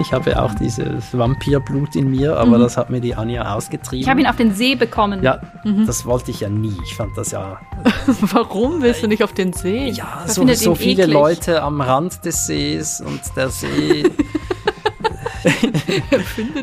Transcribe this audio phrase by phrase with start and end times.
[0.00, 2.62] Ich habe ja auch dieses Vampirblut in mir, aber Mhm.
[2.62, 4.00] das hat mir die Anja ausgetrieben.
[4.02, 5.22] Ich habe ihn auf den See bekommen.
[5.22, 5.86] ja, Mhm.
[5.86, 6.74] das wollte ich ja nie.
[6.84, 7.60] Ich fand das ja.
[8.20, 9.88] Warum willst du nicht auf den See?
[9.90, 11.14] Ja, so, so viele eklig.
[11.14, 14.04] Leute am Rand des Sees und der See.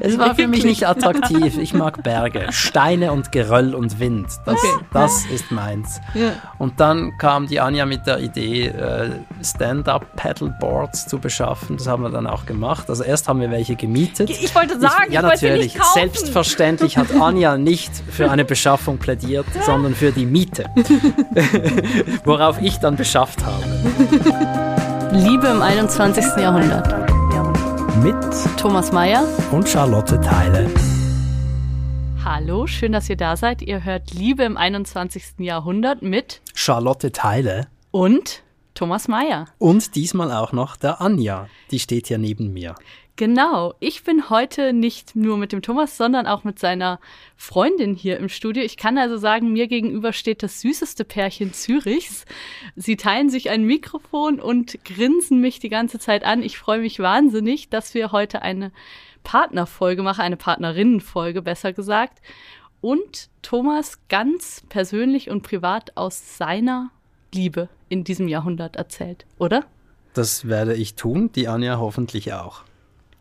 [0.02, 1.58] es war für mich nicht attraktiv.
[1.58, 4.28] Ich mag Berge, Steine und Geröll und Wind.
[4.46, 4.86] Das, Okay.
[4.94, 6.00] das ist meins.
[6.14, 6.32] Ja.
[6.58, 9.09] Und dann kam die Anja mit der Idee, äh,
[9.44, 11.77] Stand-up-Paddleboards zu beschaffen.
[11.77, 12.90] Das haben wir dann auch gemacht.
[12.90, 14.30] Also erst haben wir welche gemietet.
[14.30, 15.73] Ich wollte sagen, ja, ich wollte sie natürlich.
[15.73, 15.94] nicht kaufen.
[16.00, 20.66] Selbstverständlich hat Anja nicht für eine Beschaffung plädiert, sondern für die Miete.
[22.23, 23.64] Worauf ich dann beschafft habe.
[25.12, 26.23] Liebe im 21.
[26.38, 27.05] Jahrhundert.
[28.02, 28.16] Mit
[28.58, 29.27] Thomas Mayer.
[29.52, 30.70] und Charlotte Teile.
[32.23, 33.62] Hallo, schön, dass ihr da seid.
[33.62, 35.40] Ihr hört Liebe im 21.
[35.40, 37.67] Jahrhundert mit Charlotte Teile.
[37.91, 39.45] und Thomas Mayer.
[39.58, 41.48] Und diesmal auch noch der Anja.
[41.72, 42.76] Die steht hier neben mir.
[43.18, 47.00] Genau, ich bin heute nicht nur mit dem Thomas, sondern auch mit seiner
[47.38, 48.62] Freundin hier im Studio.
[48.62, 52.26] Ich kann also sagen, mir gegenüber steht das süßeste Pärchen Zürichs.
[52.76, 56.44] Sie teilen sich ein Mikrofon und grinsen mich die ganze Zeit an.
[56.44, 58.73] Ich freue mich wahnsinnig, dass wir heute eine
[59.23, 62.22] Partnerfolge machen, eine Partnerinnenfolge besser gesagt.
[62.82, 66.92] Und Thomas ganz persönlich und privat aus seiner
[67.34, 69.64] Liebe in diesem Jahrhundert erzählt, oder?
[70.14, 72.64] Das werde ich tun, die Anja hoffentlich auch.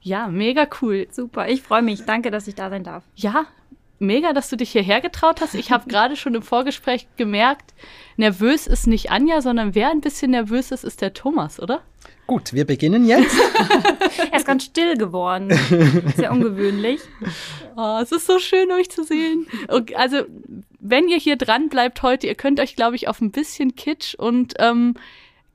[0.04, 1.08] Ja, mega cool.
[1.10, 2.04] Super, ich freue mich.
[2.04, 3.04] Danke, dass ich da sein darf.
[3.16, 3.46] Ja,
[3.98, 5.54] mega, dass du dich hierher getraut hast.
[5.54, 7.72] Ich habe gerade schon im Vorgespräch gemerkt,
[8.18, 11.80] nervös ist nicht Anja, sondern wer ein bisschen nervös ist, ist der Thomas, oder?
[12.26, 13.34] Gut, wir beginnen jetzt.
[14.30, 15.50] Er ist ganz still geworden.
[16.16, 17.00] Sehr ungewöhnlich.
[17.76, 19.48] Oh, es ist so schön, euch zu sehen.
[19.66, 20.18] Und also,
[20.78, 24.14] wenn ihr hier dran bleibt heute, ihr könnt euch, glaube ich, auf ein bisschen Kitsch
[24.14, 24.94] und ähm,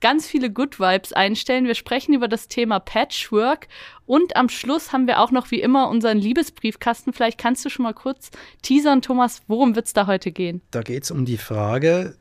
[0.02, 1.66] ganz viele Good Vibes einstellen.
[1.66, 3.68] Wir sprechen über das Thema Patchwork
[4.06, 7.14] und am Schluss haben wir auch noch wie immer unseren Liebesbriefkasten.
[7.14, 10.62] Vielleicht kannst du schon mal kurz teasern, Thomas, worum wird's da heute gehen?
[10.72, 12.16] Da geht es um die Frage,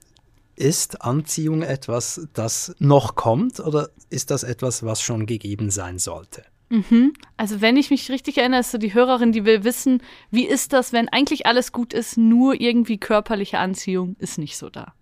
[0.56, 6.44] ist Anziehung etwas, das noch kommt oder ist das etwas, was schon gegeben sein sollte?
[6.70, 7.14] Mhm.
[7.36, 10.72] Also wenn ich mich richtig erinnere, ist so die Hörerin, die will wissen, wie ist
[10.72, 14.92] das, wenn eigentlich alles gut ist, nur irgendwie körperliche Anziehung ist nicht so da.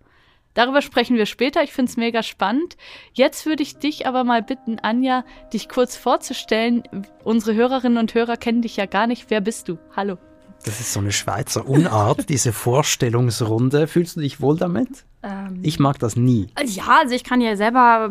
[0.57, 1.61] Darüber sprechen wir später.
[1.61, 2.77] Ich finde es mega spannend.
[3.13, 5.23] Jetzt würde ich dich aber mal bitten, Anja,
[5.53, 6.81] dich kurz vorzustellen.
[7.23, 9.25] Unsere Hörerinnen und Hörer kennen dich ja gar nicht.
[9.29, 9.77] Wer bist du?
[9.95, 10.17] Hallo.
[10.65, 13.85] Das ist so eine Schweizer Unart, diese Vorstellungsrunde.
[13.85, 14.89] Fühlst du dich wohl damit?
[15.21, 16.47] Ähm, Ich mag das nie.
[16.65, 18.09] ja, also ich kann ja selber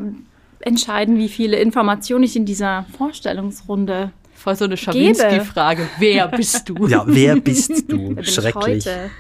[0.61, 5.89] entscheiden, wie viele Informationen ich in dieser Vorstellungsrunde Voll so eine Schawinski-Frage.
[5.99, 6.87] Wer bist du?
[6.87, 7.99] Ja, wer bist du?
[7.99, 8.87] Wer bin ich Schrecklich.
[8.87, 9.11] heute?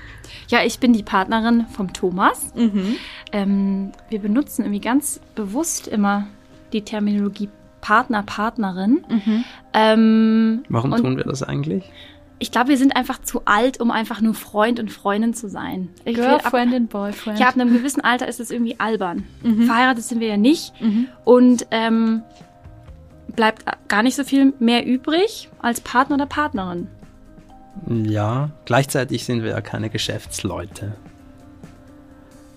[0.48, 2.54] Ja, ich bin die Partnerin vom Thomas.
[2.54, 2.96] Mhm.
[3.32, 6.26] Ähm, wir benutzen irgendwie ganz bewusst immer
[6.72, 7.48] die Terminologie
[7.80, 9.04] Partner, Partnerin.
[9.08, 9.44] Mhm.
[9.72, 11.84] Ähm, Warum und tun wir das eigentlich?
[12.38, 15.88] ich glaube, wir sind einfach zu alt, um einfach nur Freund und Freundin zu sein.
[16.04, 17.38] Ich will ab, Girlfriend and Boyfriend.
[17.38, 19.24] ja, ab einem gewissen Alter ist es irgendwie albern.
[19.42, 19.62] Mhm.
[19.62, 20.78] Verheiratet sind wir ja nicht.
[20.80, 21.08] Mhm.
[21.24, 22.22] Und ähm,
[23.34, 26.88] bleibt gar nicht so viel mehr übrig als Partner oder Partnerin.
[27.86, 30.96] Ja, gleichzeitig sind wir ja keine Geschäftsleute.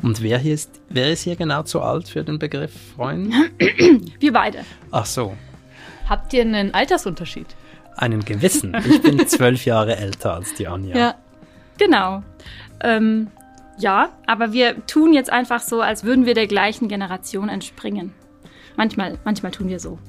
[0.02, 3.34] Und wer hier ist, wer ist hier genau zu alt für den Begriff Freund?
[4.20, 4.60] Wir beide.
[4.92, 5.36] Ach so,
[6.08, 7.48] Habt ihr einen Altersunterschied?
[7.96, 8.76] einen gewissen.
[8.90, 11.16] Ich bin zwölf Jahre älter als die Anja.
[11.78, 12.24] Genau.
[12.82, 13.28] Ähm,
[13.78, 18.14] ja, aber wir tun jetzt einfach so, als würden wir der gleichen Generation entspringen.
[18.78, 20.00] Manchmal, manchmal tun wir so.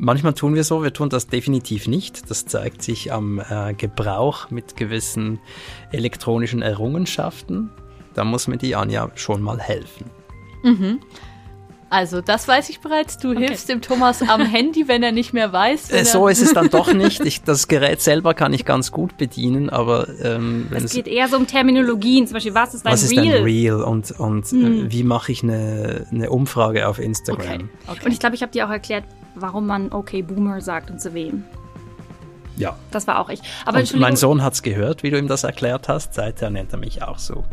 [0.00, 2.30] Manchmal tun wir so, wir tun das definitiv nicht.
[2.30, 5.40] Das zeigt sich am äh, Gebrauch mit gewissen
[5.90, 7.70] elektronischen Errungenschaften.
[8.14, 10.08] Da muss mir die Anja schon mal helfen.
[10.62, 11.00] Mhm.
[11.90, 13.16] Also, das weiß ich bereits.
[13.16, 15.90] Du hilfst dem Thomas am Handy, wenn er nicht mehr weiß.
[15.90, 17.24] Äh, so ist es dann doch nicht.
[17.24, 21.28] Ich, das Gerät selber kann ich ganz gut bedienen, aber ähm, wenn Es geht eher
[21.28, 23.36] so um Terminologien, zum Beispiel, was ist ein was ist Real?
[23.38, 24.86] ein Real und, und Hm.
[24.86, 27.46] äh, wie mache ich eine, eine Umfrage auf Instagram?
[27.46, 27.64] Okay.
[27.86, 28.00] okay.
[28.04, 31.14] Und ich glaube, ich habe dir auch erklärt, warum man okay Boomer sagt und zu
[31.14, 31.44] wem.
[32.56, 32.76] Ja.
[32.90, 33.40] Das war auch ich.
[33.64, 36.14] Aber mein Sohn hat's gehört, wie du ihm das erklärt hast.
[36.14, 37.44] Seither nennt er mich auch so.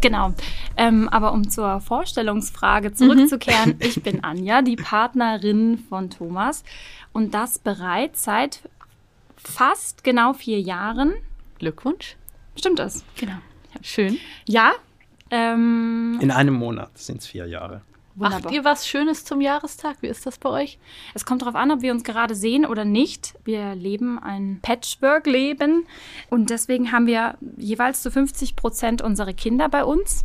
[0.00, 0.34] Genau.
[0.76, 6.64] Ähm, aber um zur Vorstellungsfrage zurückzukehren, ich bin Anja, die Partnerin von Thomas.
[7.12, 8.60] Und das bereits seit
[9.36, 11.14] fast genau vier Jahren.
[11.58, 12.16] Glückwunsch.
[12.56, 13.04] Stimmt das?
[13.16, 13.38] Genau.
[13.82, 14.18] Schön.
[14.46, 14.72] Ja.
[15.30, 17.82] Ähm, In einem Monat sind's vier Jahre.
[18.18, 18.52] Macht Wunderbar.
[18.52, 19.98] ihr was Schönes zum Jahrestag?
[20.00, 20.78] Wie ist das bei euch?
[21.14, 23.34] es kommt darauf an, ob wir uns gerade sehen oder nicht.
[23.44, 25.86] Wir leben ein Patchwork-Leben
[26.28, 30.24] und deswegen haben wir jeweils zu 50 Prozent unsere Kinder bei uns.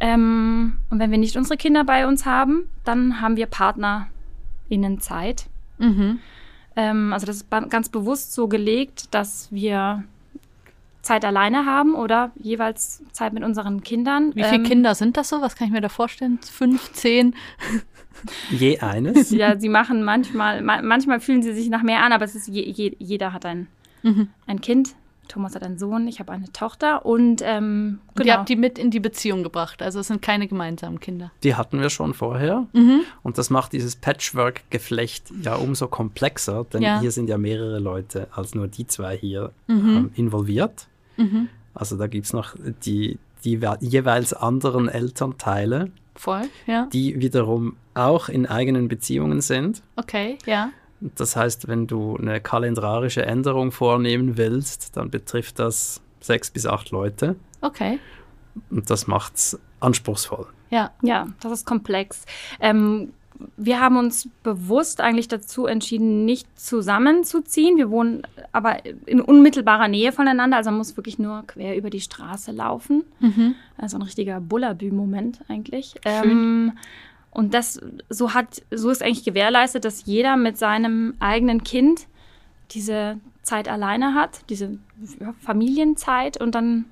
[0.00, 5.46] Ähm, und wenn wir nicht unsere Kinder bei uns haben, dann haben wir PartnerInnen Zeit.
[5.78, 6.18] Mhm.
[6.76, 10.04] Ähm, also das ist ganz bewusst so gelegt, dass wir
[11.04, 14.32] Zeit alleine haben oder jeweils Zeit mit unseren Kindern.
[14.34, 15.40] Wie viele Ähm, Kinder sind das so?
[15.40, 16.38] Was kann ich mir da vorstellen?
[16.50, 17.34] Fünf, zehn?
[18.50, 19.30] Je eines.
[19.30, 22.48] Ja, sie machen manchmal, ma manchmal fühlen sie sich nach mehr an, aber es ist
[22.48, 23.66] je, je, jeder hat ein,
[24.02, 24.28] Mhm.
[24.46, 24.94] ein Kind.
[25.26, 28.36] Thomas hat einen Sohn, ich habe eine Tochter und ähm, Und ihr genau.
[28.36, 29.80] habt die mit in die Beziehung gebracht.
[29.82, 31.32] Also es sind keine gemeinsamen Kinder.
[31.42, 32.66] Die hatten wir schon vorher.
[32.74, 33.00] Mhm.
[33.22, 37.00] Und das macht dieses Patchwork-Geflecht ja umso komplexer, denn Ja.
[37.00, 39.96] hier sind ja mehrere Leute als nur die zwei hier Mhm.
[39.96, 40.88] ähm, involviert.
[41.16, 41.48] Mhm.
[41.74, 46.86] Also da gibt es noch die, die we- jeweils anderen Elternteile, Voll, ja.
[46.92, 49.82] die wiederum auch in eigenen Beziehungen sind.
[49.96, 50.70] Okay, ja.
[51.00, 56.90] Das heißt, wenn du eine kalendarische Änderung vornehmen willst, dann betrifft das sechs bis acht
[56.90, 57.36] Leute.
[57.60, 57.98] Okay,
[58.70, 60.46] Und das macht's anspruchsvoll.
[60.70, 60.92] ja.
[61.02, 62.24] Ja, das ist komplex.
[62.60, 63.12] Ähm,
[63.56, 67.76] wir haben uns bewusst eigentlich dazu entschieden, nicht zusammenzuziehen.
[67.76, 68.22] Wir wohnen
[68.52, 73.04] aber in unmittelbarer Nähe voneinander, also man muss wirklich nur quer über die Straße laufen.
[73.20, 73.54] Mhm.
[73.76, 75.94] Also ein richtiger Bullabü-Moment eigentlich.
[76.04, 76.72] Ähm,
[77.30, 82.06] und das so hat, so ist eigentlich gewährleistet, dass jeder mit seinem eigenen Kind
[82.70, 84.78] diese Zeit alleine hat, diese
[85.40, 86.86] Familienzeit und dann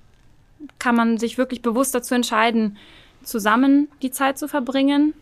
[0.79, 2.77] kann man sich wirklich bewusst dazu entscheiden,
[3.23, 5.15] zusammen die Zeit zu verbringen.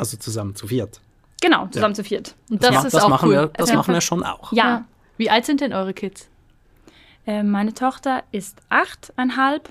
[0.00, 1.00] Also zusammen zu viert.
[1.42, 2.34] Genau, zusammen zu viert.
[2.50, 3.34] Und das, ma- ist das auch machen cool.
[3.34, 3.76] wir, das Ja.
[3.76, 4.50] machen wir schon auch.
[4.52, 4.84] Ja,
[5.18, 6.28] Wie alt sind denn eure Kids?
[7.26, 9.68] äh, meine Tochter ist achteinhalb.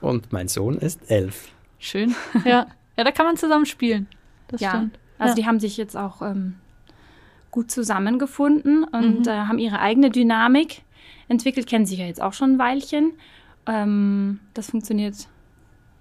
[0.00, 1.52] Und mein Sohn ist elf.
[1.78, 2.14] Schön.
[2.44, 2.66] Ja.
[2.96, 4.08] Ja, da kann man zusammen spielen.
[4.48, 4.98] Das Ja, stimmt.
[5.18, 5.34] also Ja.
[5.36, 6.56] die haben sich jetzt auch ähm,
[7.52, 9.28] gut zusammengefunden und Mhm.
[9.28, 10.82] äh, haben ihre eigene Dynamik
[11.28, 13.12] entwickelt, kennen sich ja jetzt auch schon ein Weilchen.
[13.66, 15.28] Ähm, das funktioniert,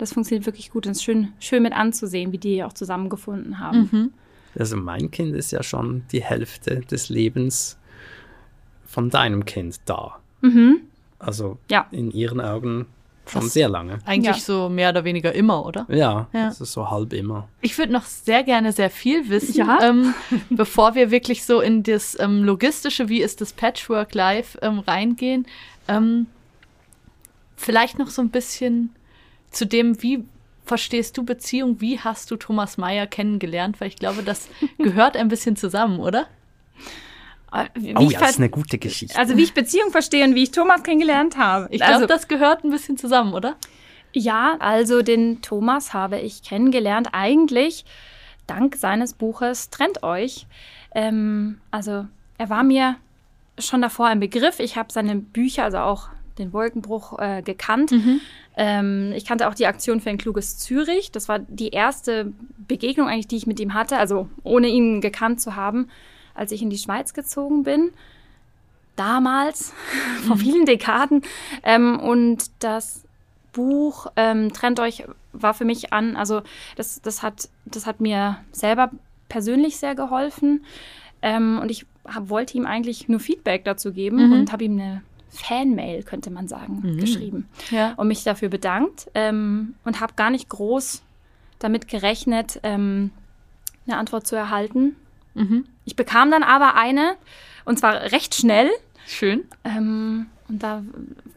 [0.01, 3.59] das funktioniert wirklich gut und es ist schön, schön mit anzusehen, wie die auch zusammengefunden
[3.59, 3.89] haben.
[3.92, 4.13] Mhm.
[4.57, 7.77] Also mein Kind ist ja schon die Hälfte des Lebens
[8.86, 10.19] von deinem Kind da.
[10.42, 10.81] Mhm.
[11.19, 11.88] Also Ja.
[11.92, 12.88] in ihren Augen
[13.27, 14.00] schon Das- sehr lange.
[14.06, 14.42] Eigentlich Ja.
[14.42, 15.86] so mehr oder weniger immer, oder?
[15.88, 16.48] Ja, Ja.
[16.48, 17.48] das ist so halb immer.
[17.62, 19.77] Ich würde noch sehr gerne sehr viel wissen, Ja.
[19.83, 20.13] ähm,
[20.50, 25.45] bevor wir wirklich so in das ähm, logistische, wie ist das Patchwork Live ähm, reingehen.
[25.88, 26.25] Ähm,
[27.56, 28.89] vielleicht noch so ein bisschen
[29.51, 30.24] zu dem, wie
[30.65, 33.80] verstehst du Beziehung, wie hast du Thomas Mayer kennengelernt?
[33.81, 36.27] Weil ich glaube, das gehört ein bisschen zusammen, oder?
[37.51, 39.18] Äh, Wie Oh ich ja, das ist eine gute Geschichte.
[39.18, 41.68] also wie ich Beziehung verstehe und wie ich Thomas kennengelernt habe.
[41.71, 43.57] Ich glaube, also, das gehört ein bisschen zusammen, oder?
[44.13, 47.86] Ja, also den Thomas habe ich kennengelernt, eigentlich
[48.48, 50.48] dank seines Buches Trennt euch.
[50.94, 52.06] Ähm, also
[52.38, 52.95] er war mir
[53.59, 54.59] schon davor ein Begriff.
[54.59, 56.09] Ich habe seine Bücher, also auch
[56.42, 57.92] den Wolkenbruch, äh, gekannt.
[58.58, 61.12] Ähm, ich kannte auch die Aktion für ein kluges Zürich.
[61.12, 62.34] Das war die erste
[62.68, 65.88] Begegnung eigentlich, die ich mit ihm hatte, also ohne ihn gekannt zu haben,
[66.36, 67.92] als ich in die Schweiz gezogen bin.
[68.96, 69.74] Damals,
[70.28, 71.22] vor vielen Dekaden.
[71.64, 73.04] Ähm, und das
[73.54, 76.42] Buch ähm, Trennt euch war für mich an, also
[76.76, 78.92] das, das, hat, das hat mir selber
[79.30, 80.66] persönlich sehr geholfen.
[81.22, 84.34] Ähm, und ich hab, wollte ihm eigentlich nur Feedback dazu geben Mhm.
[84.34, 86.98] und habe ihm eine Fanmail, könnte man sagen, Mhm.
[87.00, 87.94] geschrieben Ja.
[87.95, 91.01] und mich dafür bedankt ähm, und habe gar nicht groß
[91.60, 93.12] damit gerechnet, ähm,
[93.88, 94.95] eine Antwort zu erhalten.
[95.33, 95.66] Mhm.
[95.86, 97.16] Ich bekam dann aber eine,
[97.66, 98.70] und zwar recht schnell.
[99.08, 99.44] Schön.
[99.63, 100.84] Ähm, und da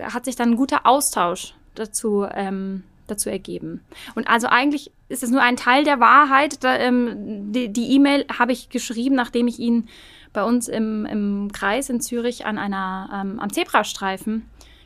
[0.03, 3.81] hat sich dann ein guter Austausch dazu, ähm, dazu ergeben.
[4.15, 6.65] Und also eigentlich ist es nur ein Teil der Wahrheit.
[6.65, 9.89] Da, ähm, die die E-Mail habe ich geschrieben, nachdem ich ihn
[10.35, 14.43] bei uns im, im Kreis in Zürich an einer, ähm, am Zebrastreifen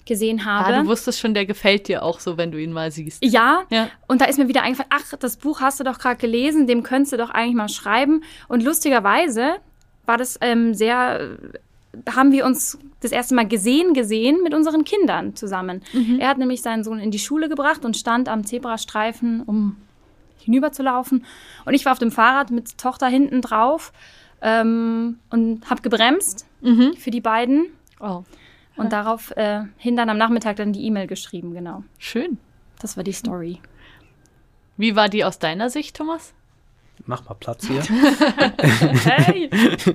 [0.07, 0.75] gesehen habe.
[0.75, 3.23] Ah, du wusstest schon, der gefällt dir auch so, wenn du ihn mal siehst.
[3.25, 3.89] Ja, Ja.
[4.07, 6.83] und da ist mir wieder eingefallen, ach, das Buch hast du doch gerade gelesen, dem
[6.83, 8.23] könntest du doch eigentlich mal schreiben.
[8.49, 9.57] Und lustigerweise
[10.07, 11.21] war das ähm, sehr,
[11.95, 15.83] äh, haben wir uns das erste Mal gesehen, gesehen mit unseren Kindern zusammen.
[16.19, 19.77] Er hat nämlich seinen Sohn in die Schule gebracht und stand am Zebrastreifen, um
[20.41, 21.25] hinüberzulaufen.
[21.65, 23.93] Und ich war auf dem Fahrrad mit Tochter hinten drauf
[24.43, 26.95] ähm, und habe gebremst Mhm.
[26.97, 27.67] für die beiden.
[28.01, 28.25] Oh,
[28.77, 31.83] Und darauf äh, hin dann am Nachmittag dann die E-Mail geschrieben, genau.
[31.99, 32.39] schön.
[32.81, 33.61] Das war die Story.
[34.77, 36.33] Wie war die aus deiner Sicht, Thomas?
[37.07, 37.83] Mach mal Platz hier.
[39.05, 39.49] Hey!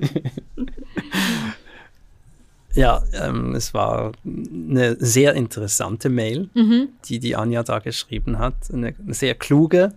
[2.74, 6.88] ja, ähm, es war eine sehr interessante Mail, Mhm.
[7.06, 8.54] die die Anja da geschrieben hat.
[8.72, 9.94] Eine sehr kluge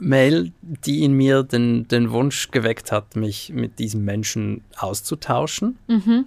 [0.00, 5.78] Mail, die in mir den, den Wunsch geweckt hat, mich mit diesem Menschen auszutauschen.
[5.88, 6.24] Mhm.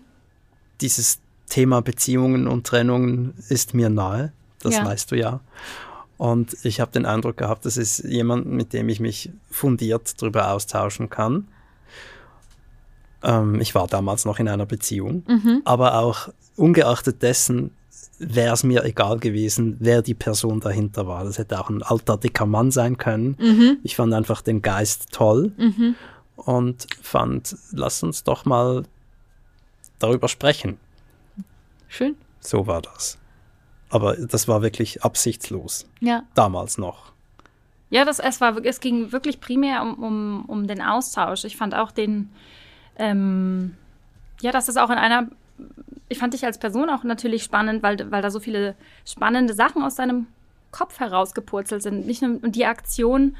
[0.81, 4.85] Dieses Thema Beziehungen und Trennungen ist mir nahe, das Ja.
[4.85, 5.39] weißt du ja.
[6.17, 10.51] Und ich habe den Eindruck gehabt, das ist jemand, mit dem ich mich fundiert darüber
[10.51, 11.47] austauschen kann.
[13.23, 15.61] Ähm, ich war damals noch in einer Beziehung, Mhm.
[15.65, 17.71] aber auch ungeachtet dessen
[18.27, 21.23] wäre es mir egal gewesen, wer die Person dahinter war.
[21.23, 23.35] Das hätte auch ein alter, dicker Mann sein können.
[23.39, 23.77] Mhm.
[23.83, 25.95] Ich fand einfach den Geist toll Mhm.
[26.35, 28.83] und fand, lass uns doch mal
[29.99, 30.77] darüber sprechen.
[31.87, 32.15] Schön.
[32.39, 33.17] So war das.
[33.89, 35.87] Aber das war wirklich absichtslos.
[35.99, 36.23] Ja.
[36.33, 37.11] Damals noch.
[37.89, 41.43] Ja, das, es, war, es ging wirklich primär um, um, um den Austausch.
[41.45, 42.29] Ich fand auch den,
[42.97, 43.75] ähm,
[44.41, 45.27] ja, dass es auch in einer,
[46.09, 49.83] ich fand dich als Person auch natürlich spannend, weil, weil da so viele spannende Sachen
[49.83, 50.27] aus deinem
[50.71, 52.05] Kopf herausgepurzelt sind.
[52.05, 53.35] Nicht nur, und die Aktion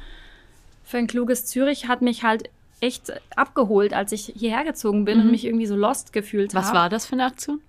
[0.84, 5.30] für ein kluges Zürich hat mich halt echt abgeholt, als ich hierher gezogen bin und
[5.30, 6.64] mich irgendwie so lost gefühlt habe.
[6.64, 7.60] Was war das für eine Aktion?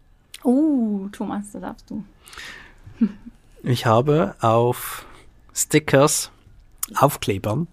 [0.44, 2.04] Oh, Thomas, da darfst du.
[3.68, 5.08] Ich habe auf
[5.52, 6.30] Stickers,
[6.94, 7.68] Aufklebern,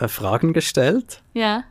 [0.00, 1.22] äh, Fragen gestellt.
[1.32, 1.62] Ja.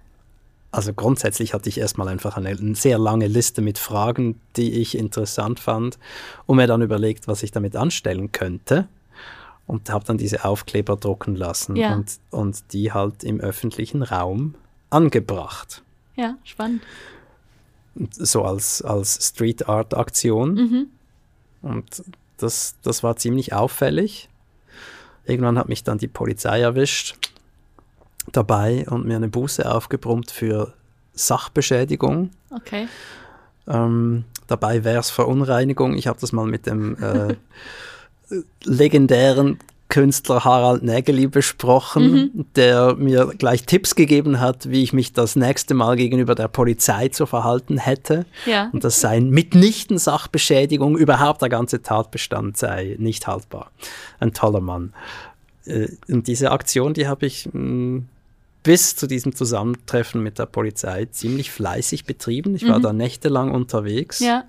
[0.72, 5.60] Also grundsätzlich hatte ich erstmal einfach eine, sehr lange Liste mit Fragen, die ich interessant
[5.60, 6.00] fand
[6.46, 8.88] und mir dann überlegt, was ich damit anstellen könnte.
[9.68, 11.94] Und habe dann diese Aufkleber drucken lassen Ja.
[11.94, 14.56] und, und die halt im öffentlichen Raum
[14.90, 15.84] angebracht.
[16.16, 16.82] Ja, spannend.
[18.12, 20.54] So als, als Street Art Aktion.
[20.56, 20.88] Mhm.
[21.62, 22.04] Und
[22.38, 24.30] das, das war ziemlich auffällig.
[25.26, 27.16] Irgendwann hat mich dann die Polizei erwischt
[28.32, 30.74] dabei und mir eine Buße aufgebrummt für
[31.14, 32.32] Sachbeschädigung.
[32.50, 32.88] Okay.
[33.68, 35.96] Ähm, dabei wäre es Verunreinigung.
[35.96, 37.36] Ich habe das mal mit dem äh,
[38.64, 39.60] legendären
[39.92, 45.74] Künstler Harald Nägeli besprochen, der mir gleich Tipps gegeben hat, wie ich mich das nächste
[45.74, 48.26] Mal gegenüber der Polizei zu verhalten hätte.
[48.46, 48.70] Ja.
[48.72, 53.72] Und das sei mitnichten Sachbeschädigung, überhaupt der ganze Tatbestand sei nicht haltbar.
[54.22, 54.94] Ein toller Mann.
[55.66, 58.04] Äh, Und diese Aktion, die habe ich mh,
[58.64, 62.56] bis zu diesem Zusammentreffen mit der Polizei ziemlich fleißig betrieben.
[62.56, 64.20] Ich war da nächtelang unterwegs.
[64.20, 64.44] Ja.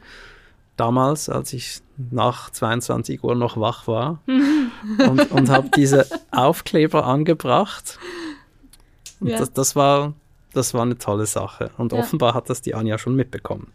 [0.76, 4.20] Damals, als ich nach 22 Uhr noch wach war.
[5.08, 7.98] und und habe diese Aufkleber angebracht.
[9.20, 9.38] Und Ja.
[9.38, 10.12] das, das, war,
[10.52, 11.70] das war eine tolle Sache.
[11.78, 12.00] Und Ja.
[12.00, 13.68] offenbar hat das die Anja schon mitbekommen.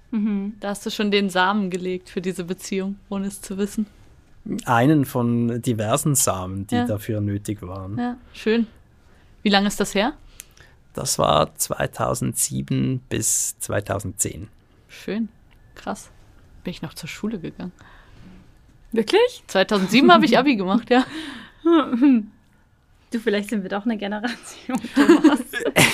[0.60, 3.86] Da hast du schon den Samen gelegt für diese Beziehung, ohne es zu wissen.
[4.66, 6.86] Einen von diversen Samen, die Ja.
[6.86, 7.98] dafür nötig waren.
[7.98, 8.68] Ja, schön.
[9.44, 10.14] Wie lange ist das her?
[10.94, 14.48] Das war 2007 bis 2010.
[14.88, 15.30] Schön.
[15.76, 16.10] Krass.
[16.64, 17.72] Bin ich noch zur Schule gegangen.
[18.92, 19.44] Wirklich?
[19.48, 21.06] 2007 habe ich Abi gemacht, ja.
[23.12, 25.40] Du, vielleicht sind wir doch eine Generation, Thomas.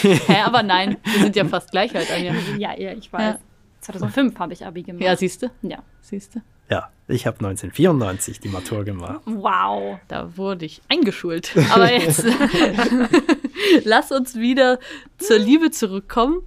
[0.01, 2.33] Hä, aber nein, wir sind ja fast gleich alt, Anja.
[2.57, 3.35] ja, ja, ich weiß.
[3.35, 3.39] Ja.
[3.83, 5.03] 2005 habe ich Abi gemacht.
[5.03, 5.51] Ja, siehst du?
[5.61, 5.79] ja.
[6.01, 6.41] Siehst du?
[6.69, 9.21] Ja, ich habe 1994 die Matur gemacht.
[9.25, 9.99] Wow.
[10.07, 11.51] Da wurde ich eingeschult.
[11.71, 12.25] Aber jetzt
[13.83, 14.79] lass uns wieder
[15.17, 16.41] zur Liebe zurückkommen.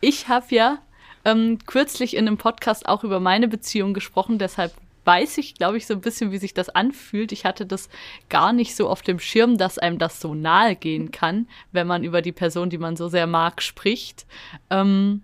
[0.00, 0.78] Ich habe ja
[1.24, 4.72] ähm, kürzlich in einem Podcast auch über meine Beziehung gesprochen, deshalb
[5.04, 7.32] weiß ich, glaube ich, so ein bisschen, wie sich das anfühlt.
[7.32, 7.88] Ich hatte das
[8.28, 12.04] gar nicht so auf dem Schirm, dass einem das so nahe gehen kann, wenn man
[12.04, 14.26] über die Person, die man so sehr mag, spricht.
[14.68, 15.22] Ähm,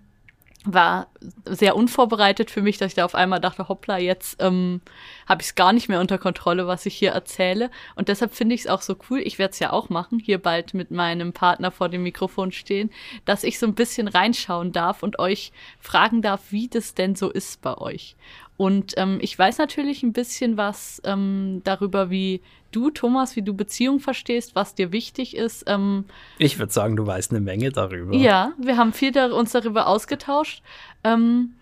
[0.65, 1.07] war
[1.45, 4.81] sehr unvorbereitet für mich, dass ich da auf einmal dachte, hoppla, jetzt ähm,
[5.27, 7.71] habe ich es gar nicht mehr unter Kontrolle, was ich hier erzähle.
[7.95, 10.37] Und deshalb finde ich es auch so cool, ich werde es ja auch machen, hier
[10.37, 12.89] bald mit meinem Partner vor dem Mikrofon stehen,
[13.25, 17.29] dass ich so ein bisschen reinschauen darf und euch fragen darf, wie das denn so
[17.29, 18.15] ist bei euch.
[18.57, 23.53] Und ähm, ich weiß natürlich ein bisschen was ähm, darüber, wie du, Thomas, wie du
[23.53, 25.63] Beziehung verstehst, was dir wichtig ist.
[25.67, 26.05] Ähm,
[26.37, 28.15] Ich würde sagen, du weißt eine Menge darüber.
[28.15, 30.61] ja, wir haben viel dar uns darüber ausgetauscht.
[31.03, 31.53] Ähm,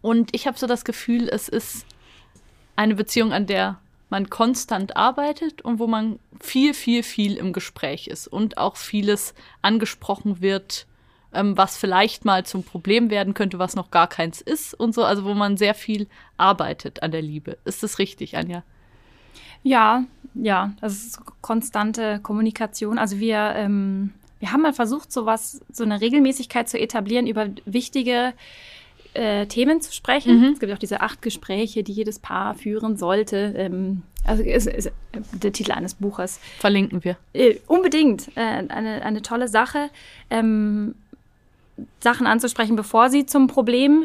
[0.00, 1.86] und ich habe so das Gefühl, es ist
[2.76, 3.78] eine Beziehung, an der
[4.10, 9.34] man konstant arbeitet und wo man viel, viel, viel im Gespräch ist und auch vieles
[9.62, 10.86] angesprochen wird,
[11.34, 15.04] ähm, was vielleicht mal zum Problem werden könnte, was noch gar keins ist und so.
[15.04, 17.58] Also wo man sehr viel arbeitet an der Liebe.
[17.64, 18.62] Ist das richtig, Anja?
[19.62, 22.98] Ja, ja, das ist konstante Kommunikation.
[22.98, 28.34] Also wir, ähm, wir haben mal versucht, sowas, so eine Regelmäßigkeit zu etablieren, über wichtige
[29.14, 30.40] äh, Themen zu sprechen.
[30.40, 30.52] Mhm.
[30.52, 33.54] Es gibt auch diese acht Gespräche, die jedes Paar führen sollte.
[33.56, 34.90] Ähm, also ist, ist
[35.32, 36.40] der Titel eines Buches.
[36.58, 37.16] Verlinken wir.
[37.32, 39.90] Äh, unbedingt äh, eine, eine tolle Sache,
[40.30, 40.94] ähm,
[42.00, 44.04] Sachen anzusprechen, bevor sie zum Problem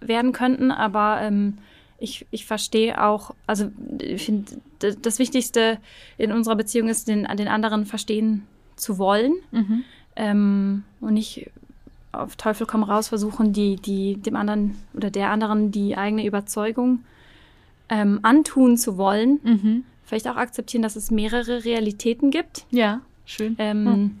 [0.00, 0.70] werden könnten.
[0.70, 1.58] Aber ähm,
[1.98, 3.70] ich, ich verstehe auch, also
[4.00, 4.52] ich finde,
[5.00, 5.78] das Wichtigste
[6.18, 8.42] in unserer Beziehung ist, den, den anderen verstehen
[8.76, 9.84] zu wollen Mhm.
[10.16, 11.50] ähm, und nicht
[12.12, 17.04] auf Teufel komm raus versuchen, die, die dem anderen oder der anderen die eigene Überzeugung
[17.88, 19.40] ähm, antun zu wollen.
[19.42, 19.84] Mhm.
[20.04, 22.66] Vielleicht auch akzeptieren, dass es mehrere Realitäten gibt.
[22.70, 23.56] Ja, schön.
[23.58, 24.18] Ähm,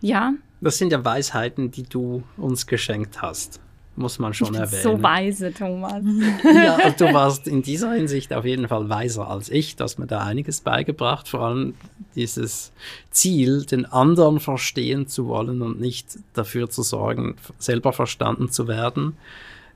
[0.00, 3.60] Ja, Das sind ja Weisheiten, die du uns geschenkt hast
[4.00, 4.82] muss man schon ich bin erwähnen.
[4.82, 6.02] So weise, Thomas.
[6.44, 9.76] ja, du warst in dieser Hinsicht auf jeden Fall weiser als ich.
[9.76, 11.74] Du hast mir da einiges beigebracht, vor allem
[12.14, 12.72] dieses
[13.10, 19.16] Ziel, den anderen verstehen zu wollen und nicht dafür zu sorgen, selber verstanden zu werden.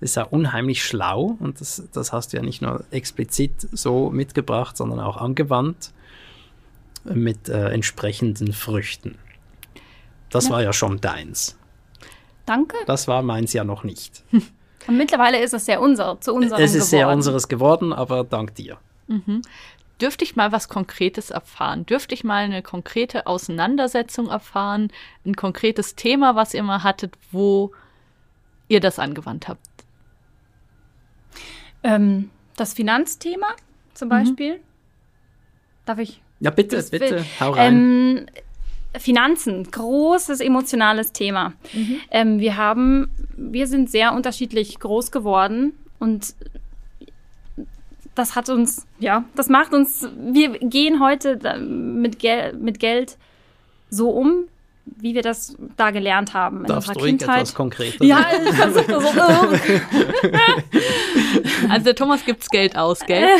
[0.00, 4.76] Ist ja unheimlich schlau und das, das hast du ja nicht nur explizit so mitgebracht,
[4.76, 5.92] sondern auch angewandt
[7.04, 9.16] mit äh, entsprechenden Früchten.
[10.34, 10.50] Das ja.
[10.50, 11.56] war ja schon deins.
[12.44, 12.76] Danke.
[12.86, 14.24] Das war meins ja noch nicht.
[14.88, 16.90] Und mittlerweile ist es sehr unser, zu unserem Es ist geworden.
[16.90, 18.78] sehr unseres geworden, aber dank dir.
[19.06, 19.42] Mhm.
[20.00, 21.86] Dürfte ich mal was Konkretes erfahren?
[21.86, 24.88] Dürfte ich mal eine konkrete Auseinandersetzung erfahren?
[25.24, 27.70] Ein konkretes Thema, was ihr mal hattet, wo
[28.66, 29.68] ihr das angewandt habt?
[31.84, 33.54] Ähm, das Finanzthema
[33.94, 34.10] zum mhm.
[34.10, 34.54] Beispiel.
[34.56, 34.62] Mhm.
[35.86, 36.20] Darf ich?
[36.40, 37.76] Ja, bitte, bitte, hau rein.
[37.76, 38.26] Ähm,
[38.98, 41.52] Finanzen, großes emotionales Thema.
[41.72, 42.00] Mhm.
[42.10, 46.34] Ähm, wir haben, wir sind sehr unterschiedlich groß geworden und
[48.14, 53.18] das hat uns, ja, das macht uns, wir gehen heute mit, Gel mit Geld
[53.90, 54.44] so um,
[54.86, 57.36] wie wir das da gelernt haben in Darfst unserer Kindheit.
[57.36, 59.20] etwas konkreter Ja, ich versuche das so.
[61.70, 63.28] also der Thomas gibt's Geld aus, gell?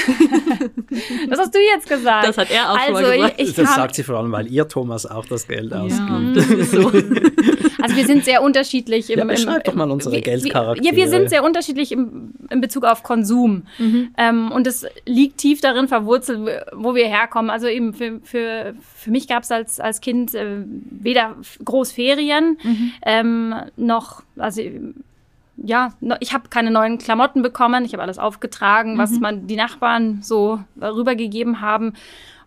[1.29, 2.29] Das hast du jetzt gesagt.
[2.29, 3.35] Das hat er auch also, schon mal gesagt.
[3.39, 6.05] Ich, ich das sagt sie vor allem, weil ihr Thomas auch das Geld ja, ausgibt.
[6.37, 6.91] Das ist so.
[7.85, 9.11] Also wir sind sehr unterschiedlich.
[9.11, 10.87] Im, ja, beschreib im, doch mal unsere Geldcharaktere.
[10.87, 13.65] Ja, wir sind sehr unterschiedlich im, in Bezug auf Konsum.
[13.79, 14.09] Mhm.
[14.17, 16.41] Ähm, und es liegt tief darin verwurzelt,
[16.73, 17.51] wo wir herkommen.
[17.51, 22.93] Also eben für, für, für mich gab es als, als Kind äh, weder Großferien mhm.
[23.05, 24.63] ähm, noch, also
[25.57, 27.85] ja, ich habe keine neuen Klamotten bekommen.
[27.85, 29.21] Ich habe alles aufgetragen, was mhm.
[29.21, 31.93] man die Nachbarn so rübergegeben haben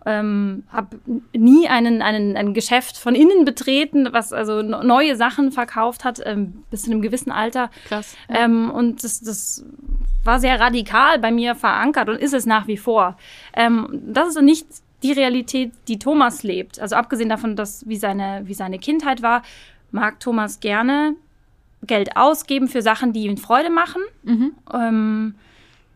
[0.08, 0.98] ähm, habe
[1.34, 6.64] nie einen, einen, ein Geschäft von innen betreten, was also neue Sachen verkauft hat, ähm,
[6.72, 7.70] bis zu einem gewissen Alter.
[7.88, 8.16] Krass.
[8.30, 9.66] Ähm, und das, das
[10.24, 13.18] war sehr radikal bei mir verankert und ist es nach wie vor.
[13.54, 14.68] Ähm, das ist nicht
[15.04, 16.80] die Realität, die Thomas lebt.
[16.80, 19.44] Also abgesehen davon, dass wie seine, wie seine Kindheit war,
[19.92, 21.16] mag Thomas gerne
[21.84, 24.02] Geld ausgeben für Sachen, die ihm Freude machen.
[24.24, 24.52] Mhm.
[24.74, 25.36] Ähm,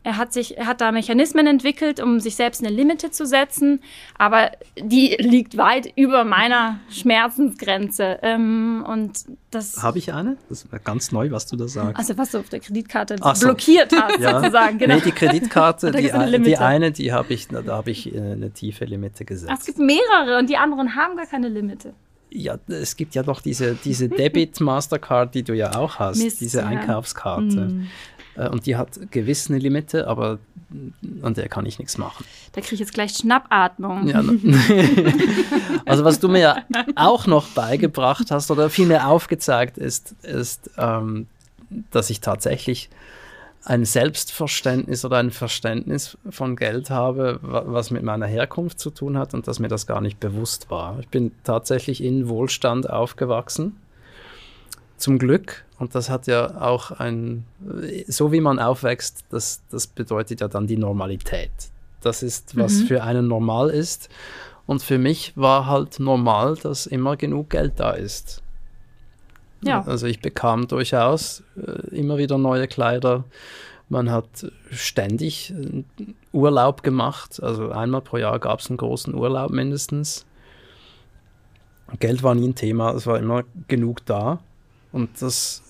[0.04, 3.82] er hat sich, er hat da Mechanismen entwickelt, um sich selbst eine Limite zu setzen,
[4.18, 8.18] aber die liegt weit über meiner Schmerzensgrenze.
[8.24, 10.38] Ähm, und das habe ich eine?
[10.50, 12.00] Das ist ganz neu, was du da sagst.
[12.00, 13.46] Also was du auf der Kreditkarte so.
[13.46, 14.40] blockiert hast, ja.
[14.40, 14.80] sozusagen.
[14.80, 14.96] Genau.
[14.96, 18.50] Nee, die Kreditkarte, die, eine die eine, die habe ich, da habe ich äh, eine
[18.52, 19.52] tiefe Limite gesetzt.
[19.54, 21.94] Ach, es gibt mehrere und die anderen haben gar keine Limite.
[22.34, 26.40] Ja, es gibt ja doch diese, diese Debit Mastercard, die du ja auch hast, Mist,
[26.40, 26.66] diese ja.
[26.66, 27.44] Einkaufskarte.
[27.44, 27.88] Mm.
[28.36, 30.40] Äh, und die hat gewisse Limite, aber
[31.22, 32.26] an der kann ich nichts machen.
[32.54, 34.08] Da kriege ich jetzt gleich Schnappatmung.
[34.08, 34.20] Ja,
[35.86, 36.64] also was du mir
[36.96, 41.28] auch noch beigebracht hast oder vielmehr aufgezeigt ist, ist, ähm,
[41.92, 42.90] dass ich tatsächlich
[43.64, 49.34] ein Selbstverständnis oder ein Verständnis von Geld habe, was mit meiner Herkunft zu tun hat
[49.34, 51.00] und dass mir das gar nicht bewusst war.
[51.00, 53.76] Ich bin tatsächlich in Wohlstand aufgewachsen
[54.98, 55.64] zum Glück.
[55.82, 57.44] Und das hat ja auch ein,
[58.08, 61.50] so wie man aufwächst, das, das bedeutet ja dann die Normalität.
[62.02, 62.86] Das ist, was mhm.
[62.86, 64.08] für einen normal ist.
[64.68, 68.44] Und für mich war halt normal, dass immer genug Geld da ist.
[69.64, 69.82] Ja.
[69.82, 73.24] Also ich bekam durchaus äh, immer wieder neue Kleider.
[73.90, 75.84] Man hat ständig äh,
[76.32, 77.42] Urlaub gemacht.
[77.42, 80.28] Also einmal pro Jahr gab es einen großen Urlaub mindestens.
[82.00, 84.42] Geld war nie ein Thema, es war immer genug da.
[84.92, 85.64] Und das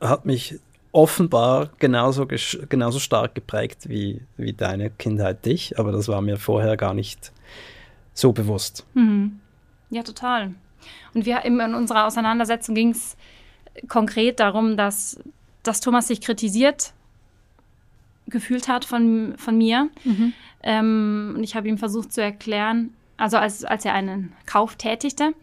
[0.00, 0.58] hat mich
[0.92, 6.76] offenbar genauso, genauso stark geprägt wie, wie deine Kindheit dich, aber das war mir vorher
[6.76, 7.32] gar nicht
[8.12, 8.84] so bewusst.
[8.94, 9.40] Mhm.
[9.90, 10.54] Ja, total.
[11.14, 13.16] Und wir in unserer Auseinandersetzung ging es
[13.88, 15.20] konkret darum, dass,
[15.62, 16.92] dass Thomas sich kritisiert
[18.26, 19.90] gefühlt hat von, von mir.
[20.04, 20.32] Mhm.
[20.62, 25.34] Ähm, und ich habe ihm versucht zu erklären, also als, als er einen Kauf tätigte.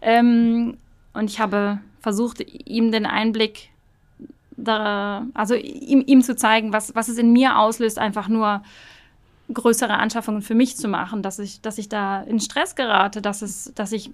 [0.00, 0.76] Ähm,
[1.12, 3.70] und ich habe versucht, ihm den Einblick,
[4.56, 8.62] da, also ihm, ihm zu zeigen, was, was es in mir auslöst, einfach nur
[9.52, 13.42] größere Anschaffungen für mich zu machen, dass ich, dass ich da in Stress gerate, dass,
[13.42, 14.10] es, dass ich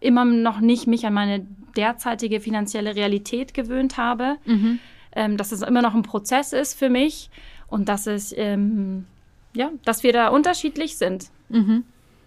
[0.00, 4.78] immer noch nicht mich an meine derzeitige finanzielle Realität gewöhnt habe, mhm.
[5.14, 7.30] ähm, dass es immer noch ein Prozess ist für mich
[7.68, 9.06] und dass es, ähm,
[9.54, 11.30] ja, dass wir da unterschiedlich sind.
[11.48, 11.84] Mhm.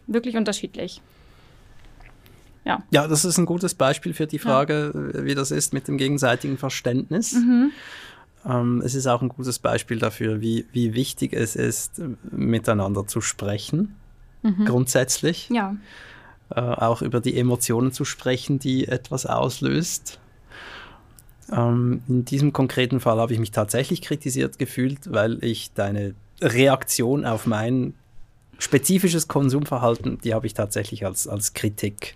[0.08, 1.02] Wirklich unterschiedlich.
[2.67, 2.84] Ja.
[2.91, 5.23] ja, das ist ein gutes Beispiel für die Frage, ja.
[5.23, 7.34] wie das ist mit dem gegenseitigen Verständnis.
[7.34, 7.71] Mhm.
[8.45, 13.21] Ähm, es ist auch ein gutes Beispiel dafür, wie, wie wichtig es ist, miteinander zu
[13.21, 13.95] sprechen,
[14.43, 14.65] mhm.
[14.65, 15.49] grundsätzlich.
[15.49, 15.77] Ja.
[16.49, 20.19] äh, auch über die Emotionen zu sprechen, die etwas auslöst.
[21.49, 27.25] Ähm, in diesem konkreten Fall habe ich mich tatsächlich kritisiert gefühlt, weil ich deine Reaktion
[27.25, 27.93] auf mein
[28.60, 32.15] spezifisches Konsumverhalten, die habe ich tatsächlich als, als Kritik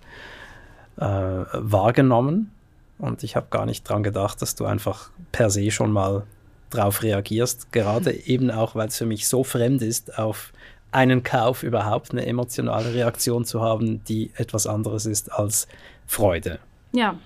[1.02, 2.52] äh, wahrgenommen.
[2.98, 6.24] Und ich habe gar nicht dran gedacht, dass du einfach per se schon mal
[6.70, 7.72] drauf reagierst.
[7.72, 10.54] Gerade eben auch, weil es für mich so fremd ist, auf
[10.92, 15.68] einen Kauf überhaupt eine emotionale Reaktion zu haben, die etwas anderes ist als
[16.06, 16.60] Freude.
[16.92, 17.18] Ja.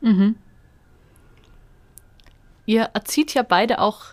[0.00, 0.36] Mhm.
[2.66, 4.06] Ihr erzieht ja beide auch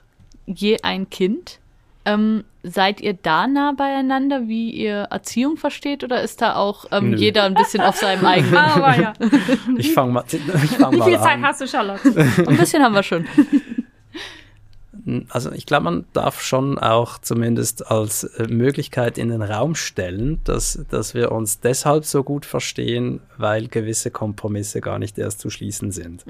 [0.46, 1.61] je ein Kind.
[2.04, 7.16] Ähm, seid ihr da nah beieinander, wie ihr Erziehung versteht, oder ist da auch ähm,
[7.16, 8.56] jeder ein bisschen auf seinem eigenen?
[8.58, 9.14] Aber ja.
[9.78, 10.40] Ich fange mal, ich
[10.78, 11.44] fang Wie viel Zeit an.
[11.46, 12.08] hast du, Charlotte?
[12.48, 13.26] ein bisschen haben wir schon.
[15.30, 20.40] Also ich glaube, man darf schon auch zumindest als äh, Möglichkeit in den Raum stellen,
[20.44, 25.50] dass, dass wir uns deshalb so gut verstehen, weil gewisse Kompromisse gar nicht erst zu
[25.50, 26.24] schließen sind.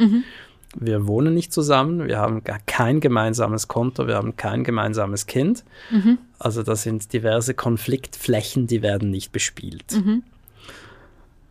[0.75, 5.65] Wir wohnen nicht zusammen, wir haben gar kein gemeinsames Konto, wir haben kein gemeinsames Kind.
[6.39, 9.83] Also das sind diverse Konfliktflächen, die werden nicht bespielt.